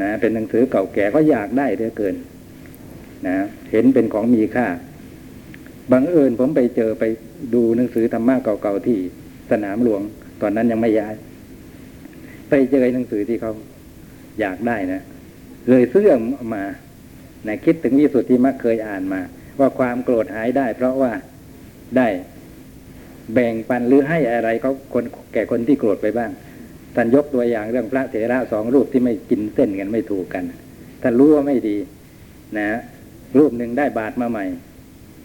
[0.03, 2.14] นะเป็นหนังสือเก่าแก่ก็อยากได้เหลือเกิน
[3.26, 3.36] นะ
[3.72, 4.66] เห็นเป็นของมีค่า
[5.92, 7.05] บังเอิญผมไปเจอไป
[7.55, 8.99] ดูหนังสือธรรมะเก่าๆที่
[9.51, 10.03] สนามหลวง
[10.42, 11.14] ตอนนั้นยังไม่ย้าย
[12.49, 13.53] ไปเจอหนังสือที่เขา
[14.40, 15.03] อยากได้นะ
[15.68, 16.09] เลยซื้อ
[16.55, 16.64] มา
[17.47, 19.20] นะคิดถึงวิสุทธิมรรคเคยอ่านมา
[19.59, 21.12] ว่าความโกรธหายได้ เพราะว่า
[21.97, 22.09] ได้
[23.34, 26.30] แบ่งปันหรือให้อะไรเขาคนแก่คนที่โกรธไปบ้าง
[26.95, 30.45] ท่านยกตัวอย่างเรื่องพระเถระสองรูปที่ไม่กินเส้นกันไม่ถูกกัน
[31.03, 31.76] ท่านรู้ว่าไม่ดี
[32.59, 32.68] นะ
[33.38, 34.47] รูปหนึ่งได้บาทมาใหม่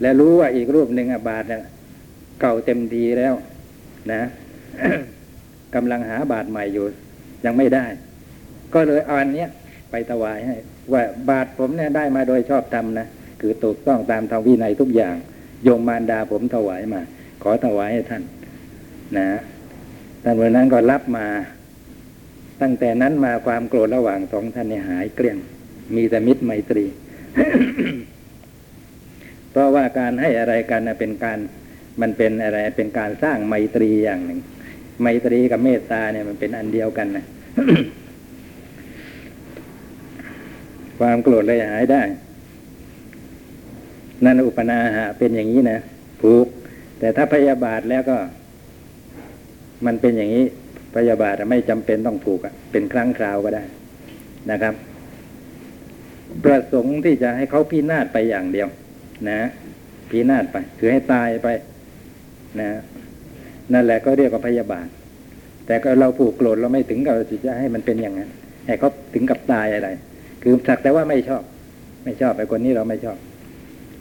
[0.02, 1.64] และรู้ว่าอีกรูปหนึ่งอบาทเนี่ย
[2.42, 3.34] เก่าเต็มทีแล้ว
[4.14, 4.22] นะ
[5.76, 6.86] กำลังหาบาทใหม่อยู่
[7.46, 7.86] ยังไม่ได้
[8.74, 9.50] ก็เลยเอาอันเนี้ย
[9.92, 10.56] ไปถวายให้
[10.94, 13.08] ว่าบาทผมเนี่ยได้มาโดยชอบธรรมนะ
[13.42, 15.16] คือถูกต้องตามธรรมวินัยทุกอย่าง
[15.64, 17.02] โยมมารดาผมถวายมา
[17.44, 18.24] ขอถวายให้ท่าน
[19.18, 19.28] นะ
[20.24, 21.28] ท่านวันนั้นก็รับมา
[22.62, 25.38] ตั้งแต่นั้นมาความโกรธระหว่างสองท่านเนี่ยหายเกลี้ยง
[25.96, 26.86] มีแต่มิตรไมตรี
[29.52, 31.40] เพราะว่าการให้อะไรกันน่ะเป็นการ
[32.02, 34.40] มันเป็นอะไรเป็นการสร้างไมตรีอย่างหนึ่ง
[35.02, 37.26] ไมตรีกับเมตตาเนี่ยมันเป็นอันเดียวกันนะ
[41.00, 42.02] ความโกรธเลยหายได้
[44.26, 45.80] นั่นอุปนาหะเป็นอย่างนี้นะ
[46.22, 46.48] ผูก
[47.00, 48.18] แต่ถ้าพยาบาทแล้วก็
[49.86, 50.46] มันเป็นอย่างนี้
[50.96, 52.40] พยาบาทไม่จำเป็นต้องผูก
[52.72, 53.64] เป็นครั้งคราวก็ได้
[54.52, 54.74] นะครับ
[56.44, 58.68] ประสงค์ที่จะให้เขาพินาศไปอย่างเดียว
[59.30, 59.40] นะ
[60.10, 61.48] พินาศไป คือให้ตายไป
[62.60, 62.70] นะ
[63.74, 64.88] นั่นแหละก็เรียกว่าพยาบาท
[65.66, 68.30] แต่ก็เราผูกโกรธเราไม่ถึงกับจะให้มันเป็นอย่างนั้น
[68.68, 69.90] ให้เขาถึงกับตายอะไร
[70.42, 71.44] คือสักแต่ว่าไม่ชอบ
[72.06, 73.18] ไม่ชอบไอ้คนนี้เราไม่ชอบ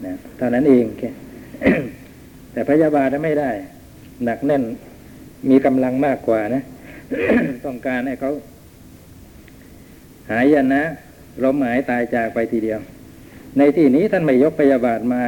[0.05, 1.09] นะเท่านั้นเองแค่
[2.53, 3.49] แต่พยาบาทน่ะไม่ได้
[4.25, 4.63] หนักแน่น
[5.49, 6.63] มีกำลังมากกว่านะ
[7.65, 8.31] ต้องการให้เขา
[10.31, 10.83] หายยันนะ
[11.43, 12.79] ล้มหายตายจากไปทีเดียว
[13.57, 15.21] ในที่นี้ท่านไม่ยกพยาบาทมา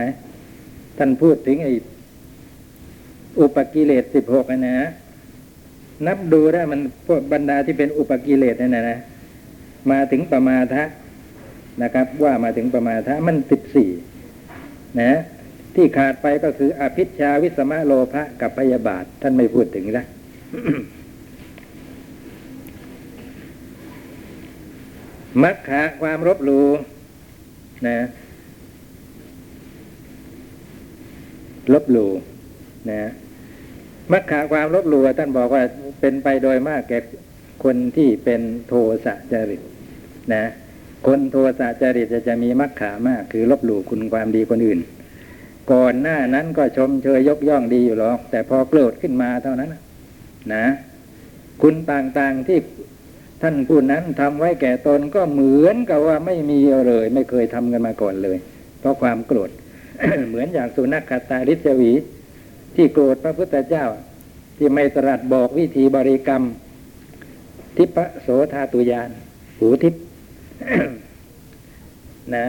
[0.97, 1.73] ท่านพูดถึงไอ้
[3.39, 4.75] อุปกิเลสสิบหกนะ
[6.07, 8.99] นับดูได้มันพวกบรรดาที่เป็นอุปกิเลสนั่นนะนะ
[9.91, 10.83] มาถึงประมาทะ
[11.83, 13.89] นะครับ ว่ามาถึงประมาทะมันสิบสี่
[15.01, 15.11] นะ
[15.75, 20.05] ที่ขาดไปก็คือ อภิชาวิสมะโลภะกับพยาบาท ท่านไม่พูดถึงนะ
[25.43, 26.61] มัคคะความรบหลู
[27.87, 27.97] นะ
[31.73, 32.11] ลบหลู่
[32.89, 33.11] นะ
[34.11, 35.63] มัคคะความลบหลู่ท่านบอกว่า
[35.99, 36.99] เป็นไปโดยมากแก่
[37.63, 38.73] คนที่เป็นโท
[39.05, 39.61] สะจริต
[40.33, 40.45] นะ
[41.07, 44.79] คนโทสะจริตจะจะมีมัคขามาก คือลบหลู่คุณความดีคนอื่น
[45.71, 49.69] ก่อนหน้านั้นก็ชมเชยยกย่องดีอยู่หรอก แต่พอโกรธขึ้นมาเท่านั้น
[50.53, 50.65] นะ
[51.61, 52.59] คุณต่างๆที่
[53.41, 58.37] ท่านผู้นั้นทำไว้แก่ตนก็เหมือนกับว่าไม่มีเลย ไม่เคยทำกันมาก่อนเลย
[58.79, 59.49] เพราะความโกรธ
[60.27, 61.91] เหมือนอย่างสุนัขขตาริจวี
[62.75, 63.85] ที่โกรธพระพุทธเจ้า
[64.57, 66.43] ที่ไม่ตรัสบอกวิธีบริกรรม
[67.77, 69.09] ทิปะโสธาตุยาน
[69.57, 69.93] หูทิพ
[72.35, 72.45] นะ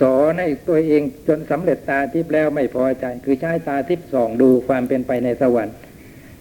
[0.00, 5.76] สอนให้ตัวเองจนสำเร็จตาทิพแล้วไม่พอใจ คือใช้ตาทิพส่องดูความเป็นไปในสวรรค์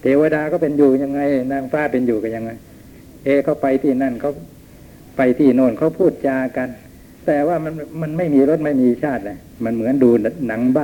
[0.02, 1.20] เทวดาก็เป็นอยู่ยังไง
[1.52, 2.52] นางฟ้าเป็นอยู่กันยังไง
[3.26, 4.32] เอเขาไปที่นั่นเขา
[5.18, 6.70] ไปที่โน่นเขาพูดจากัน
[7.26, 10.10] แต่ว่ามันมันไม่มีรถไม่มีชาติเลยมันเหมือนดู
[10.48, 10.80] หนังใบ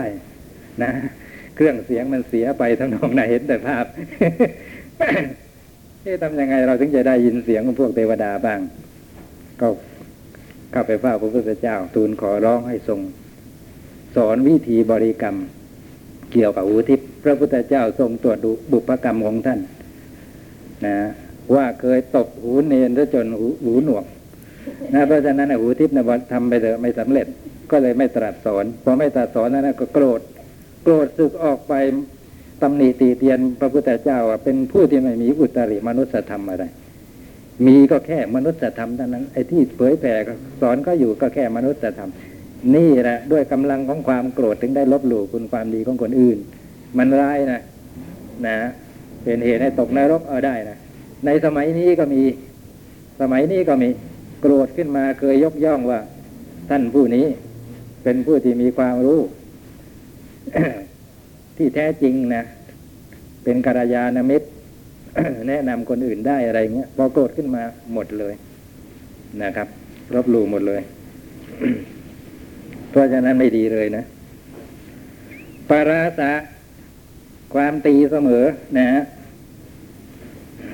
[0.83, 0.91] นะ
[1.57, 3.85] เครื่องเสียงมันเสียไปทั้งนองไหนเห็นแต่ภาพ
[6.01, 8.59] เอ๊ะทำยังไงเราถึงจะได้ยินเสียงของพวกเทวดาบ้าง
[9.61, 9.67] ก็
[10.71, 12.99] เข้าไปเฝ้าพระพุทธเจ้า ทูลขอร้องให้ทรง
[14.15, 15.35] สอนวิธีบริกรรม
[16.31, 19.59] เกี่ยวกับหูทิพย์พระพุทธเจ้าทรงตรวจดูบุพกรรมของท่าน
[20.85, 20.97] นะ
[21.55, 24.05] ว่าเคยตบหูเนรจนหูหูหนวก
[24.93, 26.03] นะเพราะฉะนั้นหูทิพย์นะ
[26.33, 27.27] ทำไปเถอะไม่สำเร็จ
[27.71, 30.21] ก็เลยไม่ตรัสสอนพอไม่ตรัสสอนนั้นก็โกรธ
[30.89, 31.73] โกรธสึกออกไป
[32.61, 36.65] ตำหนิตีเตียนพระพุทธเจ้าว่าเป็นผู้ที่ไม่มีอุตริมนุษยธรรมอะไร
[37.65, 40.13] มีก็แค่มนุษยธรรมเท่านั้นไอ้ที่เผยแผ่
[40.61, 42.09] สอนก็อยู่ก็แค่มนุษยธรรม
[42.75, 46.37] นี่แหละด้วยกำลังของความโกรธถึงได้ลบหลู่คุณความดีของคนอื่น
[46.97, 47.61] มันร้ายนะ
[48.47, 48.57] นะ
[49.23, 50.77] เป็นเหตุให้ตกนรกเอาได้นะ
[51.25, 52.21] ในสมัยนี้ก็มี
[53.21, 53.89] สมัยนี้ก็มี
[54.41, 55.99] โกรธขึ้นมาเคยยกย่องว่า
[56.69, 57.25] ท่านผู้นี้
[58.03, 59.19] เป็นผู้ที่มีความรู้
[61.57, 62.43] ที่แท้จริงนะ
[63.43, 64.47] เป็นกัลยาณมิตร
[65.47, 68.33] แนะนำคนอื่นได้อะไรเงี้ยพอโกรธขึ้นมาหมดเลย
[69.43, 69.67] นะครับ
[70.15, 70.81] รบหลู่หมดเลย
[72.89, 74.03] เพราะฉะนั้นไม่ดีเลยนะ
[75.69, 76.31] ปาราสะ
[77.53, 78.45] ความตีเสมอ
[78.77, 79.03] นะฮะ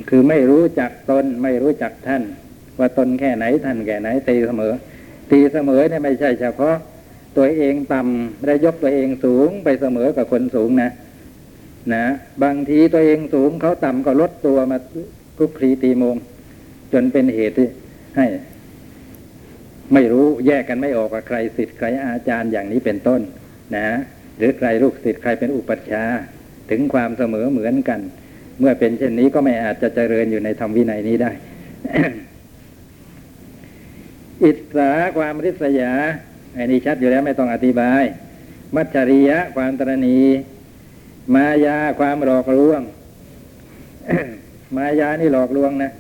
[0.09, 2.23] คือไม่รู้จักตนไม่รู้จักท่าน
[2.79, 4.73] ว่าตนแค่ไหนท่านแค่ไหนตีเสมอ
[5.31, 6.75] ตีเสมอเนี่ยไม่ใช่เฉพาะ
[7.37, 10.91] ตัวเองต่ำและยกตัวเองสูงไปเสมอกับคนสูงนะ
[11.93, 12.05] นะ
[12.43, 14.77] บางทีตัวเองสูงเขาต่ำก็ลดตัวมา
[15.37, 16.15] คุกคลีตีมง
[16.93, 17.55] จนเป็นเหตุ
[18.17, 18.25] ให้
[19.93, 23.21] ไม่รู้แยกกันไม่ออกว่าใครสิทธิ์ใครอาจารย์อย่างนี้เป็นต้น
[23.75, 23.87] นะ
[24.37, 26.21] หรือใครลูกศิษย์ใครเป็นอุปัชฌาย์
[26.69, 27.99] ถึงความเสมอเหมือนกัน
[28.59, 31.31] เมื่อเป็นเช่นนี้ก็ไม่อาจจะเจริญอยู่ในธรรมวินัยนี้ได้
[34.43, 35.91] อิสาความริษยา
[36.57, 38.03] อันนี้ชัดอยู่แล้วไม่ต้องอธิบาย
[38.75, 40.19] มัจฉริยะความตรณี
[41.35, 42.81] มายาความหลอกลวง
[44.75, 45.91] มายานี่หลอกลวงนะ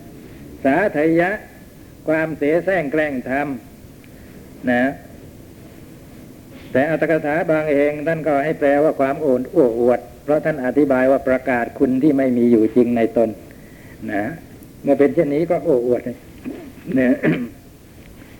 [0.63, 1.29] สาธยะ
[2.07, 4.83] ความเสแสร้งแกล้งทำนะ
[6.71, 13.29] แต่อัตถกถาบางเองท่านก็ให้แปลว่าความโอนอ้วอวด เพราะท่านอธิบายว่าประกาศคุณที่ไม่มีอยู่จริงในตน
[14.13, 14.25] นะ
[14.83, 16.15] เมื่อเป็นเช่นนี้ก็โอ้อวดนะ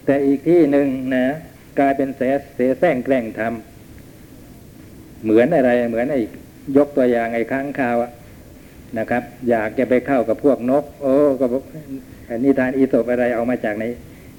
[0.05, 1.28] แต่อีกที่หนึ่งนะ
[1.80, 2.21] กลายเป็นเส
[2.55, 6.21] เสแสร้งแกล้งทำเหมือนอะไรเหมือนไอ้
[6.78, 8.11] ยกตัวอย่างไอ้ค้างคาวอะ
[8.97, 11.63] นะครับ อยากจะไปเข้ากับพวกนก โอ้ก็บอก
[12.30, 13.86] อันนิทานอีสบอะไรเอามาจากไหน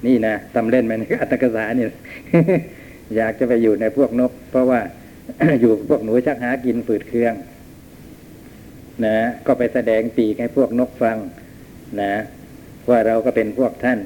[0.07, 1.89] นี่นะตำเล่นมันอัตกษาเนี่ย
[3.17, 4.81] อยากจะไปอยู่ในพวกนก เพราะว่า
[5.61, 7.35] อยู่พวกหนูชักหากินฝืดเคือง
[9.05, 9.17] นะ
[9.47, 11.19] ก็ไปแสดงปีกให้พวกนกฟัง
[12.01, 12.15] นะ
[12.91, 13.99] ว่าเราก็เป็นพวกท่าน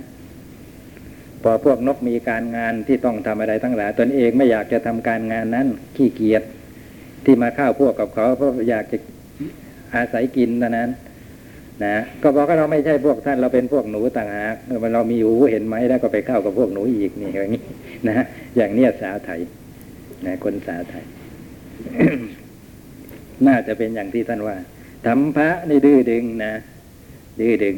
[1.42, 5.66] พอพวกนกมีการงานที่ต้องทำอะไรทั้งหลายตนเองไม่อยากจะทำการงานนั้น
[5.96, 6.42] ขี้เกียจ
[7.24, 8.98] ที่มาเข้าพวกกับเขาเพราะอยากจะ
[9.94, 10.90] อาศัยกินเท่านั้น
[11.84, 17.62] นะก็บอกว่าเราไม่ใช่พวกท่านเราเป็นพวกหนูต่างหากเมื่อเรามีหูเห็นไหมแล้วก็ไปเข้ากับพวกหนูอีกนี่อย่างนี้
[18.08, 18.24] นะ
[18.56, 19.40] อย่างเนี้ยสาวไทย
[20.26, 21.04] นะคนสาวไทย
[23.46, 24.56] น่าจะเป็นอย่างที่ท่านว่า
[25.06, 26.54] ธรรมพระนี่ดื้อดึงนะ
[27.40, 27.76] ดื้อดึง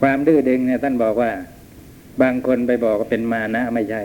[0.00, 1.30] ความดื้อดึงเนี่ยท่านบอกว่า
[2.22, 4.00] บางคนไปบอกว่าเป็นมานะไม่ใช่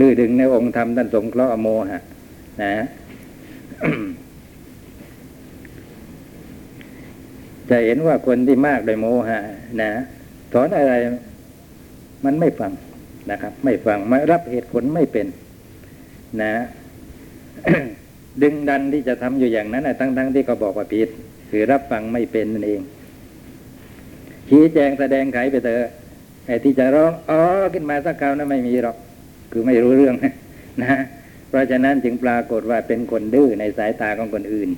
[0.00, 2.00] ดื้อดึงในองค์ธรรมท่านสงเคราะห์โมหะ
[2.62, 2.74] นะ
[7.70, 9.38] จะเห็นว่าคนที่มากโดยโมหะ
[9.82, 9.90] นะ
[10.52, 10.94] สอนอะไร
[12.24, 12.72] มันไม่ฟัง
[13.30, 15.26] นะครับ ไม่ฟังไม่รับเหตุผลไม่เป็น
[16.42, 16.52] นะ
[18.42, 21.08] ดึงดันที่จะทำอยู่อย่างนั้นนะทั้งๆทที่เขาบอกว่าผิด
[21.50, 22.80] คือรับฟังไม่เป็นนั่นเอง
[24.48, 25.90] ชี้แจงแสดงไขไปเถอะ
[26.48, 27.40] ไอ้ที่จะร้องอ๋อ
[27.74, 28.96] ขึ้นมาสักคราวนั้นไม่มีหรอก
[29.52, 30.14] คือไม่รู้เรื่อง
[30.82, 30.94] นะ
[31.48, 34.68] เพราะฉะนั้นจึงปรากฏว่าเป็นคนดื้อในสายตาของคนอื่น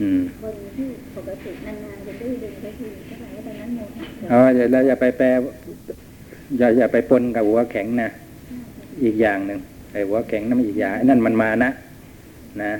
[0.00, 5.26] อืมคนที่ปกตินานๆจะดื้อดึงก็คือเท่าไหร่ตอนนั้นโมหะอ๋ออย่าเราอย่าไปแปล
[6.58, 8.08] อย่าอย่าไปปนกับหัวแข็งนะ
[9.04, 9.58] อีกอย่างหนึ่ง
[9.92, 11.70] ไอ้หัวแข็งนั่นมันอีกอย่างไอ้นั่นมันมานะ
[12.62, 12.72] นะ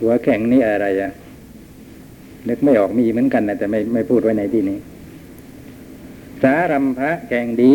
[0.00, 1.10] หัวแข็งนี่อะไรอะ
[2.48, 4.78] นึกไม่ออกมีเหมือนกันนะแต่ไม่ไม่พูดไว้ในที่นี้
[6.42, 7.74] สารัมภะแข่งดี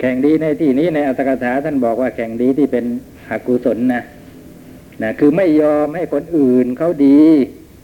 [0.00, 2.84] แข่งดีในที่นี้ในอัตถกถาท่านบอกว่าแข่งดีที่เป็น
[3.30, 4.02] อกุศลนะ
[5.02, 7.22] นะคือไม่ยอมให้คนอื่นเขาดี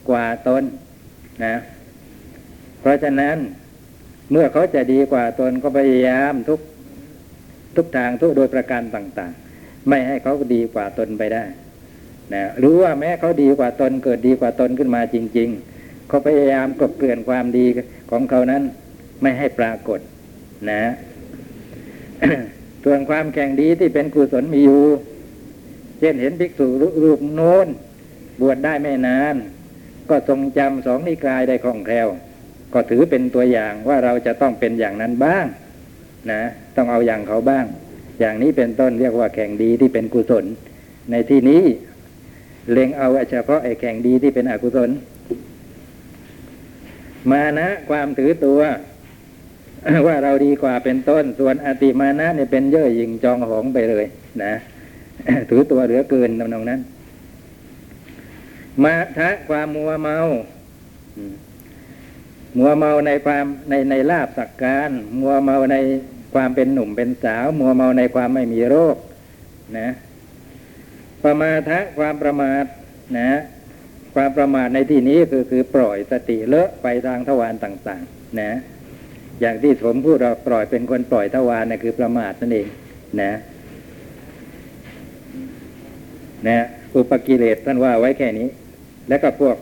[0.08, 0.62] กว่าตน
[1.44, 1.56] นะ
[2.80, 3.36] เพราะฉะนั้น
[4.30, 6.60] เมื่อเขาจะดีกว่าตนก็พยายามทุก
[7.76, 11.44] ทุกทางทุกโดยประการต่าง ๆ ไม่ให้เขาดีกว่าตนไปได้
[12.35, 17.66] นะหรือว่าแม้เขาดีกว่าตนเกิดดีกว่าตนขึ้นมาจริง ๆ เขาพยายามกลบเกลื่อนความดี
[18.11, 18.62] ของเขานั้น
[19.22, 20.01] ไม่ให้ปรากฏ
[20.70, 20.83] นะ
[22.85, 24.85] ส่วนความแข่งดีที่เป็นกุศลมีอยู่
[25.99, 26.66] เช่นเห็นภิกษุ
[27.03, 27.66] รูปโน้น
[28.41, 29.35] บวชได้ไม่นาน
[30.11, 32.09] ก็ทรงจำสองนิกายได้คล่องแคล่ว
[32.74, 35.47] ก็ถือเป็นตัวอย่างว่าเราจะต้องเป็นอย่างนั้นบ้าง
[36.33, 36.43] นะ
[36.76, 37.64] ต้องเอาอย่างเขาบ้าง
[38.20, 40.45] อย่างนี้เป็นต้นเรียกว่าแข่งดีที่เป็นกุศล
[41.11, 41.62] ในที่นี้
[42.70, 44.90] เล็งเอาเฉพาะไอ้แข่งดีที่เป็นอกุศล
[47.30, 48.60] มานะความถือตัว
[50.06, 54.06] ว่าเราดีกว่าเป็นต้น ส่วนอติมานะเนี่ยเป็นเย่อหยิ่งจองหองไปเลย
[54.44, 54.52] นะ
[55.50, 56.80] ถือตัวเหลือเกินตำนองนั้น
[58.84, 60.16] มาทะความมัวเมา
[62.58, 64.90] มัวเมาในความในในลาบสักการ
[65.20, 65.76] มัวเมาใน
[66.34, 68.96] ความเป็นหนุ่มเป็นสาว มัวเมาในความไม่มีโรค
[69.78, 69.88] นะ
[71.24, 72.64] ประมาทะความประมาท
[73.18, 73.40] นะ
[74.14, 78.52] ความประมาทในที่นี้คือคือปล่อยสติเลอะไปทางทวารต่างๆ นะ
[79.40, 82.68] อย่างที่ผมพูดเราปล่อยเป็นคนปล่อยทวารนะคือประมาทนั่นเอง
[83.22, 83.32] นะ
[86.48, 88.48] นะอุปกิเลสท่านว่าไว้แค่นี้
[89.08, 89.56] แล้วก็พวก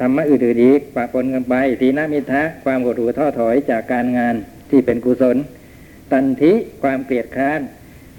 [0.00, 4.34] ธรรมะอื่นๆอีกปะปนกันไปทีนามิทะความหดหู่ท้อถอยจากการงาน
[4.70, 5.36] ที่เป็นกุศล
[6.12, 6.52] ตันทิ
[6.82, 7.60] ความเกลียดค้าน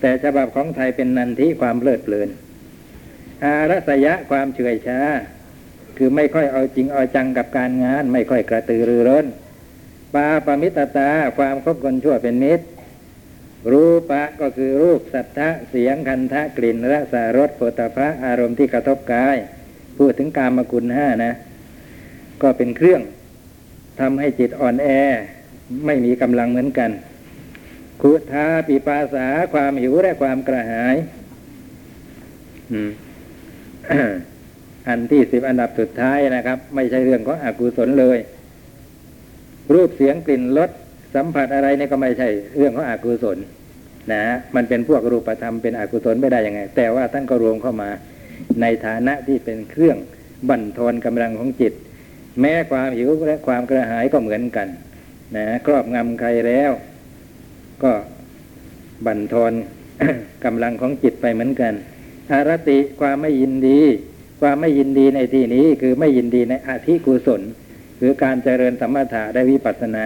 [0.06, 2.30] แต่ฉบับของไทยเป็นนันทิความเพลิดเพลิน
[3.44, 5.00] อารสยะความเฉื่อยช้า
[5.98, 9.26] คือไม่ค่อยเอาจริงเอาจังกับการงาน ไม่ค่อยกระตือรือร้น
[10.14, 12.66] ปาปมิตตาความคบคนชั่วเป็นมิตร
[13.72, 19.38] รูปะก็คือรูปสัทธะเสียงคันทะกลิ่นรสารสโผฏฐะอารมณ์ที่กระทบกาย
[19.98, 21.34] พูดถึงกามกุลห้านะ
[22.42, 23.02] ก็เป็นเครื่อง
[24.00, 24.88] ทำให้จิตอ่อนแอ
[25.86, 26.92] ไม่มีกำลังเหมือนกัน
[28.02, 30.96] คุทาปิปาสาความหิวและความกระหาย
[32.72, 32.92] อืม
[34.88, 38.18] อันที่สิบอันดับสุดท้ายนะครับ ไม่ใช่เรื่องของอกุศลเลย
[39.74, 40.70] รูปเสียงกลิ่นรส
[41.16, 42.28] สัมผัสอะไรนี่ก็ไม่ใช่
[42.58, 43.38] เรื่องของอกุศล
[44.14, 44.24] นะ
[44.56, 47.90] มันเป็นพวกรูปธรรมเป็นอกุศลไม่ได้ยังไง แต่ว่าท่านก็รวมเข้ามา
[48.62, 49.98] ในฐานะที่เป็นเครื่อง
[50.50, 51.74] บั่นทอนกำลังของจิต
[52.42, 54.68] แม้ความหิวและความกระหายก็เหมือนกัน
[55.36, 56.72] นะครอบงำใครแล้ว
[57.84, 57.94] ก็
[59.06, 59.52] บั่นทอน
[60.46, 61.74] กำลังของจิตไปเหมือนกัน
[62.32, 63.80] อารติความไม่ยินดี
[64.42, 67.42] ความไม่ยินดีในที่นี้คือไม่ยินดีในอธิกุศล
[68.00, 70.06] คือการเจริญสมถะได้วิปัสสนา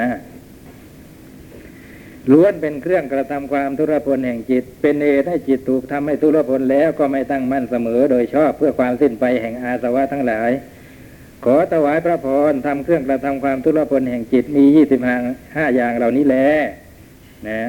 [2.31, 10.51] ล้วนเป็นเครื่องกระทำความทุรพลแห่งจิต เป็นเหตุให้จิตถูกทำให้ทุรพลแล้วก็ไม่ตั้งมั่นเสมอ โดยชอบเพื่อความสิ้นไปแห่งอาสวะทั้งหลาย
[11.45, 15.01] ขอถวายพระพรทำเครื่องกระทำความทุรพลแห่งจิตมียี่สิบ
[15.55, 16.37] ห้าอย่างเหล่านี้แล
[17.47, 17.61] นะ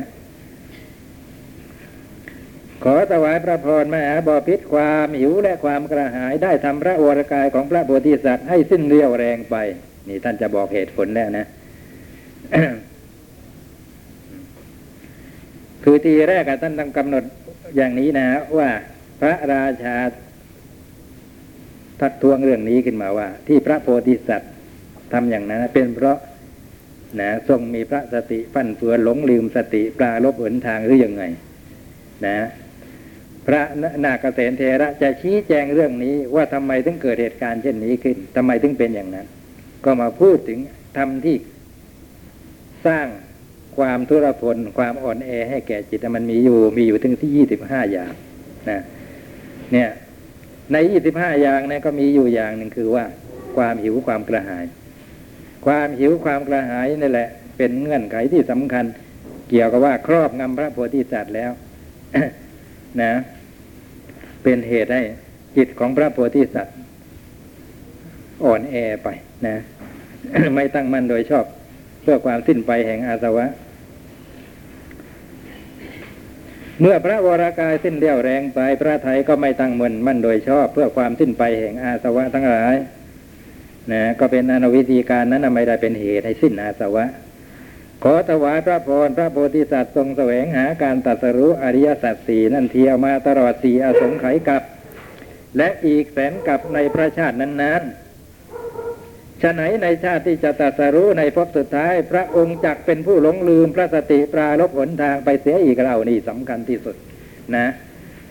[2.84, 9.56] ขอถวายพระพรมหาบอพิษความหิวและความกระหายได้ทำพระวรกายของพระโพธิสัตว์ให้สิ้นเรี่ยวแรงไป
[10.08, 11.46] นี่ท่านจะบอกเหตุผลแล้วนะ
[15.84, 17.24] คือทีแรกท่านต้องกำหนด
[17.76, 18.26] อย่างนี้นะ
[18.58, 18.68] ว่า
[19.20, 19.96] พระราชา
[22.00, 24.52] ทักท้วงเรื่องนี้ขึ้นมาว่า ที่พระโพธิสัตว์
[25.12, 26.18] ทำอย่างนั้น เป็นเพราะ
[27.20, 31.24] นะทรงมีพระสติฟั่นเฟือหลงลืมสติปลาลบหนทางหรือยังไง
[32.26, 32.38] นะ
[33.46, 33.62] พระ
[34.04, 39.26] นาคเษนเทระจะชี้แจงเรื่องนี้ว่าทำไมถึงเกิดเหตุการณ์เช่นนี้ขึ้นทำไมถึงเป็นอย่างนั้น
[39.84, 40.58] ก็มาพูดถึง
[40.96, 41.36] ทำที่
[42.86, 43.06] สร้าง
[43.76, 48.12] ความทุรพลความอ่อนแอให้แก่จิตมันมีอยู่มีอยู่ถึงที่ยี่สิบห้าอย่าง
[48.70, 48.80] นะ
[49.72, 49.90] เนี่ย
[50.72, 53.04] ในยี่สิบห้าอย่างนี่ยก็มีอยู่อย่างหนึ่งคือว่า
[53.56, 54.64] ความหิวความกระหาย
[55.66, 58.84] ความหิวความกระหายนี่แหละ เป็นเงื่อนไขที่สำคัญ
[59.50, 61.50] เกี่ยวกับว่าครอบงำพระโพธิสัตว์แล้ว
[63.02, 63.12] นะ
[64.42, 65.02] เป็นเหตุให้
[65.56, 66.76] จิตของพระโพธิสัตว์
[68.44, 69.08] อ่อนแอไป
[69.46, 69.56] นะ
[70.54, 71.44] ไม่ตั้งมั่นโดยชอบ
[72.02, 73.46] เพื่อความสิ้นไปแห่งอาสวะ
[76.80, 82.76] เมื่อพระวรากายสิ้นเรี่ยวแรงไป พระไทยก็ไม่ตั้งมั่นมั่นโดยชอบ เพื่อความสิ้นไปแห่งอาสวะทั้งหลาย
[83.92, 87.04] นะก็เป็นอนวิธีการนั้นไม่ได้เป็นเหตุให้สิ้นอาสวะ
[88.04, 94.62] ขอถวายพระพรพระโพธิสัตว์ทรงแสวงหาการตรัสรู้อริยสัจสี่นั่นเทียวมาตลอดสี่อสงไขยกับ
[95.56, 106.96] และอีกแสนกับในพระชาตินั้นๆฉะไหนในชาติที่จะตรัสรู้ในภพสุดท้าย พระองค์จักเป็นผู้หลงลืมพระสติปราลบหนทางไปเสียอีกเรานี่สำคัญที่สุด
[107.56, 107.66] นะ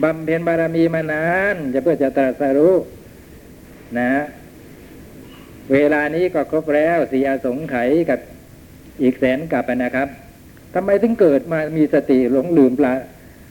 [0.04, 2.76] บำเพ็ญบารมีมานานจะเพื่อจะตรัสรู้
[4.00, 4.10] นะ
[5.74, 8.20] เวลานี้ก็ครบแล้วสี่อสงไขยกับ
[9.02, 10.08] อีกแสนกลับนะครับ
[10.74, 12.94] ทำไมถึงเกิดมามีสติหลงลืมปลา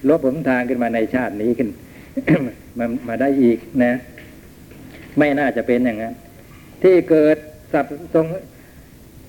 [0.08, 1.70] ลบหนทางขึ้นมาในชาตินี้ขึ้น
[2.78, 3.94] มามาได้อีกนะ
[5.18, 6.14] ไม่น่าจะเป็นอย่างนั้น
[6.82, 7.36] ที่เกิด
[7.72, 8.26] สับทรง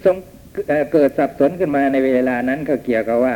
[0.05, 0.15] ทรง
[0.67, 3.35] เเกิดสับสนขึ้นมาในเวลานั้นก็เกี่ยวกับว่า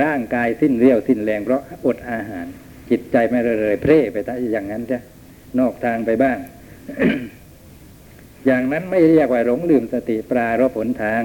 [0.00, 2.46] ร่างกายสิ้นเรี่ยวสิ้นแรงเพราะอดอาหาร
[2.90, 4.98] จิตใจไม่เรยเพร่ไปถ้าอย่างนั้นจ้ะ
[5.58, 6.38] นอกทางไปบ้าง
[8.46, 11.22] อย่างนั้นไม่เรียกว่าหลงลืมสติปรารบผลทาง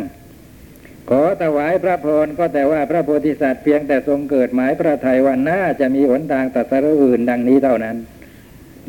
[1.10, 7.98] ขอถวายพระพรก็แต่ว่าพระโพธิสัตว์เพียงแต่ทรงเกิดหมายพระทัยว่าน่าจะมีหนทางตรัสรู้อื่นดังนี้เท่านั้น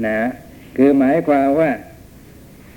[0.06, 0.20] นะ
[0.76, 1.70] คือหมายความว่า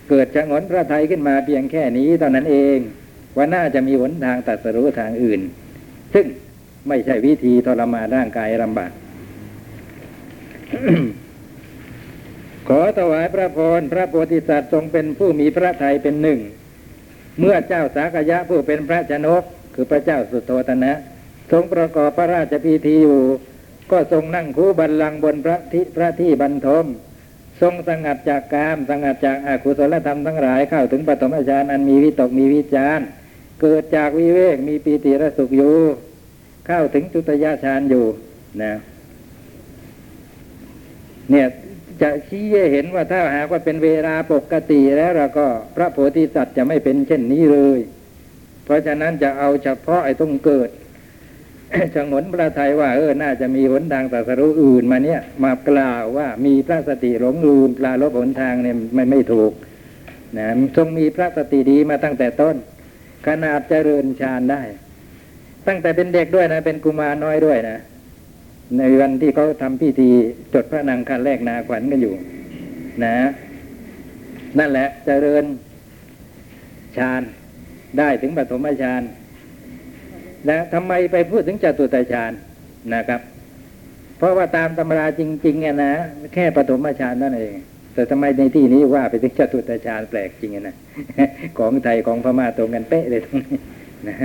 [0.09, 2.77] เกิดจะงนพระทัยขึ้นมาเพียงแค่นี้เท่านั้นเอง
[3.37, 5.41] ว่าน่าจะมีหนทางตรัสรู้ทางอื่น
[6.13, 6.25] ซึ่ง
[6.87, 8.91] ไม่ใช่วิธีทรมานร่างกายลำบาก
[12.67, 16.39] ขอถวายพระพรพระโพธิสัตว์ทรงเป็นผู้มีพระทัยเป็นหนึ่ง
[17.39, 19.43] เมื่อเจ้าสากยะผู้เป็นพระชนก
[19.73, 20.93] คือพระเจ้าสุโธทนะ
[21.51, 23.21] ทรงประกอบพระราชพิธีอยู่
[23.91, 26.85] ก็ทรงนั่งคูบัลลังบนพระที่พระที่บรรทม
[27.61, 32.99] ทรงสงัดจากกามสงัดจากอากุศลธรรมทั้งหลายเข้าถึงปฐมฌานอันมีวิตกมีวิจาร
[33.61, 35.75] เกิดจากวิเวกมีปีติระสุขอยู่
[36.67, 38.05] เข้าถึงจุตยฌานอยู่
[38.63, 38.73] นะ
[41.31, 41.47] เนี่ย
[42.01, 47.79] จะชี้ให้เห็นว่าถ้าหากว่าเป็นเวลาปกติแล้วเราก็พระโพธิสัตว์จะไม่เป็นเช่นนี้เลย
[48.65, 50.69] เพราะฉะนั้นจะเอาเฉพาะไอ้ต้องเกิด
[51.95, 59.51] ฉงนพระไทยว่าเออน่าจะมีหนทางตรัสรู้อื่นมาเนี่ย มากล่าวว่ามีพระสติหลงลืมปลาลบหนทางเนี่ยไม่ไม่ถูก
[60.37, 62.55] นะทรงมีพระสติดีมาตั้งแต่ต้น
[63.27, 64.61] ขนาดเจริญฌานได้
[65.67, 67.79] ตั้งแต่เป็นเด็กด้วยนะ เป็นกุมารน้อยด้วยนะ
[68.77, 70.09] ในวันที่เขาทำพิธี
[70.53, 72.13] จดพระนางคันแรกนาขวัญกันอยู่
[73.03, 73.15] นะ
[74.59, 75.43] นั่นแหละเจริญ
[76.97, 77.21] ฌาน
[77.97, 79.01] ได้ถึงปฐมฌาน
[80.49, 82.31] นะทำไมไปพูดถึงจตุตฌาน
[82.95, 83.21] นะครับ
[84.17, 85.93] เพราะว่าตามตำราจริงๆเนี่ยนะ
[86.33, 87.55] แค่ปฐมฌานนั่นเอง
[87.93, 90.75] แต่ทำไมในที่นี้ว่าไปถึงจตุตฌานแปลกจริงนะ
[91.57, 93.57] ของไทยของพม่าตรงกันเป๊ะเลยตรงนี้
[94.07, 94.15] นะ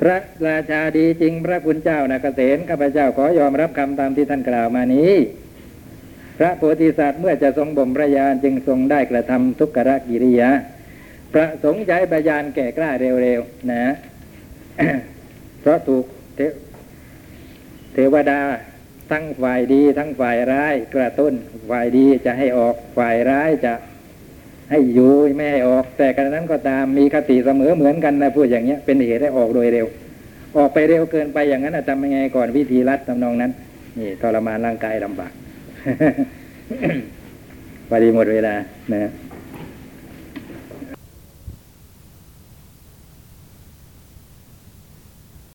[0.00, 0.16] พระ
[0.48, 5.12] ราชาดีจริงพระคุณเจ้านะเกษมข้าพเจ้าขอยอมรับคำตามที่ท่านกล่าวมานี้
[6.38, 9.78] พระโพธิสัตว์เมื่อจะทรงบ่มพระญาณจึงทรงได้กระทำทุกข
[10.08, 10.50] กิริยา
[11.34, 12.90] ประสงค์ใจพระญาณแก่กล้า
[13.22, 13.86] เร็วๆนะ
[15.60, 16.04] เพราะถูก
[16.36, 16.40] เท
[17.94, 18.40] เทวดา
[19.10, 21.34] ทั้งฝ่ายดี ทั้งฝ่ายร้าย กระตุ้น
[21.70, 23.72] ฝ่ายดีจะให้ออกฝ่ายร้ายจะ
[24.70, 29.86] ให้อยู่ไม่ให้ออก แต่กระนั้นก็ตามมีคติเสมอเหมือนกันนะพูดอย่างเงี้ยเป็นเหตุให้ออกโดยเร็ว
[30.56, 33.50] ออกไปเร็วเกินไปอย่างนั้นจะทำยังไงก่อนวิธีรัดทำนองนั้น
[33.98, 35.32] นี่ทรมานร่างกายลำบาก
[37.88, 38.54] พอดีหมดเวลา
[38.92, 39.10] นะ